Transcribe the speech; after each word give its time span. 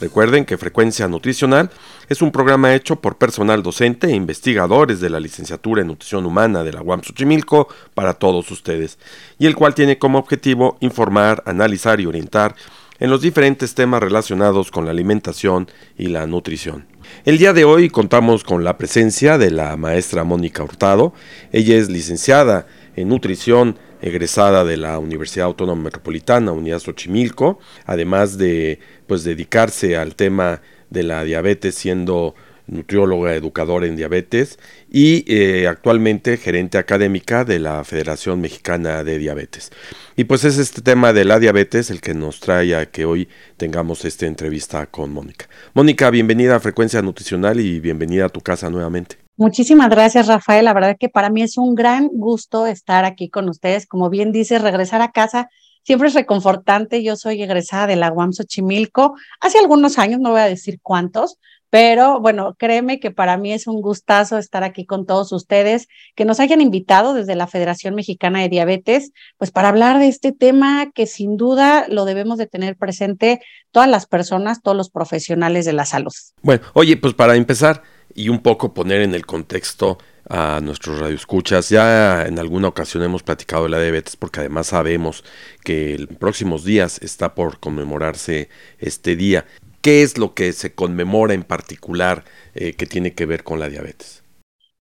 Recuerden 0.00 0.46
que 0.46 0.56
Frecuencia 0.56 1.08
Nutricional 1.08 1.70
es 2.08 2.22
un 2.22 2.32
programa 2.32 2.74
hecho 2.74 2.96
por 2.96 3.18
personal 3.18 3.62
docente 3.62 4.06
e 4.06 4.14
investigadores 4.14 4.98
de 5.00 5.10
la 5.10 5.20
licenciatura 5.20 5.82
en 5.82 5.88
Nutrición 5.88 6.24
Humana 6.24 6.64
de 6.64 6.72
la 6.72 6.80
UAM 6.80 7.02
Xochimilco 7.02 7.68
para 7.92 8.14
todos 8.14 8.50
ustedes, 8.50 8.98
y 9.38 9.46
el 9.46 9.54
cual 9.54 9.74
tiene 9.74 9.98
como 9.98 10.18
objetivo 10.18 10.78
informar, 10.80 11.42
analizar 11.44 12.00
y 12.00 12.06
orientar 12.06 12.54
en 12.98 13.10
los 13.10 13.20
diferentes 13.20 13.74
temas 13.74 14.02
relacionados 14.02 14.70
con 14.70 14.86
la 14.86 14.90
alimentación 14.92 15.68
y 15.98 16.06
la 16.06 16.26
nutrición. 16.26 16.86
El 17.26 17.36
día 17.36 17.52
de 17.52 17.64
hoy 17.64 17.90
contamos 17.90 18.42
con 18.42 18.64
la 18.64 18.78
presencia 18.78 19.36
de 19.36 19.50
la 19.50 19.76
maestra 19.76 20.24
Mónica 20.24 20.62
Hurtado. 20.62 21.12
Ella 21.52 21.76
es 21.76 21.90
licenciada 21.90 22.66
en 22.96 23.08
nutrición 23.08 23.76
egresada 24.02 24.64
de 24.64 24.76
la 24.76 24.98
Universidad 24.98 25.46
Autónoma 25.46 25.84
Metropolitana, 25.84 26.52
Unidad 26.52 26.80
Xochimilco, 26.80 27.58
además 27.84 28.38
de 28.38 28.78
pues 29.06 29.24
dedicarse 29.24 29.96
al 29.96 30.14
tema 30.14 30.62
de 30.90 31.02
la 31.02 31.24
diabetes 31.24 31.74
siendo 31.74 32.34
nutrióloga 32.70 33.34
educadora 33.34 33.86
en 33.86 33.96
diabetes 33.96 34.58
y 34.90 35.24
eh, 35.26 35.66
actualmente 35.66 36.36
gerente 36.36 36.78
académica 36.78 37.44
de 37.44 37.58
la 37.58 37.84
Federación 37.84 38.40
Mexicana 38.40 39.02
de 39.04 39.18
Diabetes. 39.18 39.70
Y 40.16 40.24
pues 40.24 40.44
es 40.44 40.58
este 40.58 40.80
tema 40.80 41.12
de 41.12 41.24
la 41.24 41.38
diabetes 41.38 41.90
el 41.90 42.00
que 42.00 42.14
nos 42.14 42.40
trae 42.40 42.76
a 42.76 42.86
que 42.86 43.04
hoy 43.04 43.28
tengamos 43.56 44.04
esta 44.04 44.26
entrevista 44.26 44.86
con 44.86 45.12
Mónica. 45.12 45.48
Mónica, 45.74 46.10
bienvenida 46.10 46.56
a 46.56 46.60
Frecuencia 46.60 47.02
Nutricional 47.02 47.60
y 47.60 47.80
bienvenida 47.80 48.26
a 48.26 48.28
tu 48.28 48.40
casa 48.40 48.70
nuevamente. 48.70 49.29
Muchísimas 49.40 49.88
gracias, 49.88 50.26
Rafael. 50.26 50.66
La 50.66 50.74
verdad 50.74 50.98
que 51.00 51.08
para 51.08 51.30
mí 51.30 51.40
es 51.40 51.56
un 51.56 51.74
gran 51.74 52.08
gusto 52.08 52.66
estar 52.66 53.06
aquí 53.06 53.30
con 53.30 53.48
ustedes. 53.48 53.86
Como 53.86 54.10
bien 54.10 54.32
dices, 54.32 54.60
regresar 54.60 55.00
a 55.00 55.12
casa 55.12 55.48
siempre 55.82 56.08
es 56.08 56.14
reconfortante. 56.14 57.02
Yo 57.02 57.16
soy 57.16 57.42
egresada 57.42 57.86
de 57.86 57.96
la 57.96 58.12
UAM 58.12 58.34
Xochimilco 58.34 59.14
hace 59.40 59.58
algunos 59.58 59.98
años, 59.98 60.20
no 60.20 60.32
voy 60.32 60.42
a 60.42 60.44
decir 60.44 60.78
cuántos, 60.82 61.38
pero 61.70 62.20
bueno, 62.20 62.54
créeme 62.58 63.00
que 63.00 63.12
para 63.12 63.38
mí 63.38 63.54
es 63.54 63.66
un 63.66 63.80
gustazo 63.80 64.36
estar 64.36 64.62
aquí 64.62 64.84
con 64.84 65.06
todos 65.06 65.32
ustedes, 65.32 65.88
que 66.16 66.26
nos 66.26 66.38
hayan 66.38 66.60
invitado 66.60 67.14
desde 67.14 67.34
la 67.34 67.46
Federación 67.46 67.94
Mexicana 67.94 68.42
de 68.42 68.50
Diabetes, 68.50 69.10
pues 69.38 69.50
para 69.52 69.70
hablar 69.70 70.00
de 70.00 70.08
este 70.08 70.32
tema 70.32 70.90
que 70.94 71.06
sin 71.06 71.38
duda 71.38 71.86
lo 71.88 72.04
debemos 72.04 72.36
de 72.36 72.46
tener 72.46 72.76
presente 72.76 73.40
todas 73.70 73.88
las 73.88 74.04
personas, 74.04 74.60
todos 74.60 74.76
los 74.76 74.90
profesionales 74.90 75.64
de 75.64 75.72
la 75.72 75.86
salud. 75.86 76.12
Bueno, 76.42 76.62
oye, 76.74 76.98
pues 76.98 77.14
para 77.14 77.36
empezar, 77.36 77.82
y 78.14 78.28
un 78.28 78.40
poco 78.40 78.74
poner 78.74 79.02
en 79.02 79.14
el 79.14 79.26
contexto 79.26 79.98
a 80.28 80.60
nuestros 80.62 81.00
radioescuchas. 81.00 81.68
Ya 81.68 82.26
en 82.26 82.38
alguna 82.38 82.68
ocasión 82.68 83.02
hemos 83.02 83.22
platicado 83.22 83.64
de 83.64 83.70
la 83.70 83.80
diabetes 83.80 84.16
porque 84.16 84.40
además 84.40 84.68
sabemos 84.68 85.24
que 85.64 85.94
en 85.94 86.06
próximos 86.06 86.64
días 86.64 87.00
está 87.02 87.34
por 87.34 87.58
conmemorarse 87.58 88.48
este 88.78 89.16
día. 89.16 89.44
¿Qué 89.82 90.02
es 90.02 90.18
lo 90.18 90.34
que 90.34 90.52
se 90.52 90.74
conmemora 90.74 91.34
en 91.34 91.42
particular 91.42 92.24
eh, 92.54 92.74
que 92.74 92.86
tiene 92.86 93.14
que 93.14 93.26
ver 93.26 93.44
con 93.44 93.58
la 93.58 93.68
diabetes? 93.68 94.22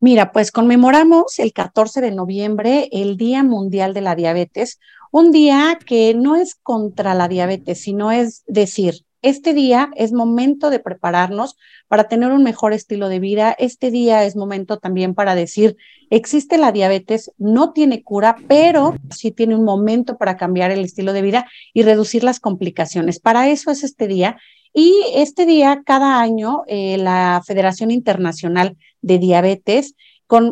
Mira, 0.02 0.32
pues 0.32 0.52
conmemoramos 0.52 1.40
el 1.40 1.52
14 1.52 2.00
de 2.02 2.12
noviembre 2.12 2.88
el 2.92 3.18
Día 3.18 3.44
Mundial 3.44 3.94
de 3.94 4.02
la 4.02 4.16
Diabetes, 4.16 4.80
un 5.12 5.32
día 5.32 5.78
que 5.86 6.14
no 6.14 6.36
es 6.36 6.56
contra 6.56 7.14
la 7.16 7.28
diabetes, 7.28 7.82
sino 7.82 8.12
es 8.12 8.44
decir, 8.48 9.06
este 9.22 9.54
día 9.54 9.90
es 9.96 10.14
momento 10.14 10.70
de 10.70 10.80
prepararnos 10.80 11.58
para 11.88 12.08
tener 12.08 12.32
un 12.32 12.44
mejor 12.44 12.74
estilo 12.74 13.10
de 13.10 13.20
vida. 13.20 13.56
Este 13.58 13.92
día 13.92 14.24
es 14.24 14.36
momento 14.36 14.78
también 14.78 15.14
para 15.14 15.36
decir, 15.36 15.76
existe 16.10 16.58
la 16.58 16.72
diabetes, 16.72 17.32
no 17.38 17.74
tiene 17.74 18.02
cura, 18.04 18.38
pero 18.48 18.96
sí 19.10 19.32
tiene 19.32 19.56
un 19.56 19.66
momento 19.66 20.18
para 20.18 20.38
cambiar 20.38 20.72
el 20.72 20.86
estilo 20.86 21.14
de 21.14 21.22
vida 21.22 21.48
y 21.74 21.84
reducir 21.84 22.24
las 22.24 22.40
complicaciones. 22.40 23.20
Para 23.20 23.50
eso 23.50 23.72
es 23.72 23.84
este 23.84 24.08
día. 24.08 24.38
Y 24.74 24.94
este 25.16 25.46
día, 25.46 25.82
cada 25.86 26.22
año, 26.22 26.62
eh, 26.68 26.98
la 26.98 27.42
Federación 27.46 27.92
Internacional 27.92 28.78
de 29.02 29.18
Diabetes 29.18 29.96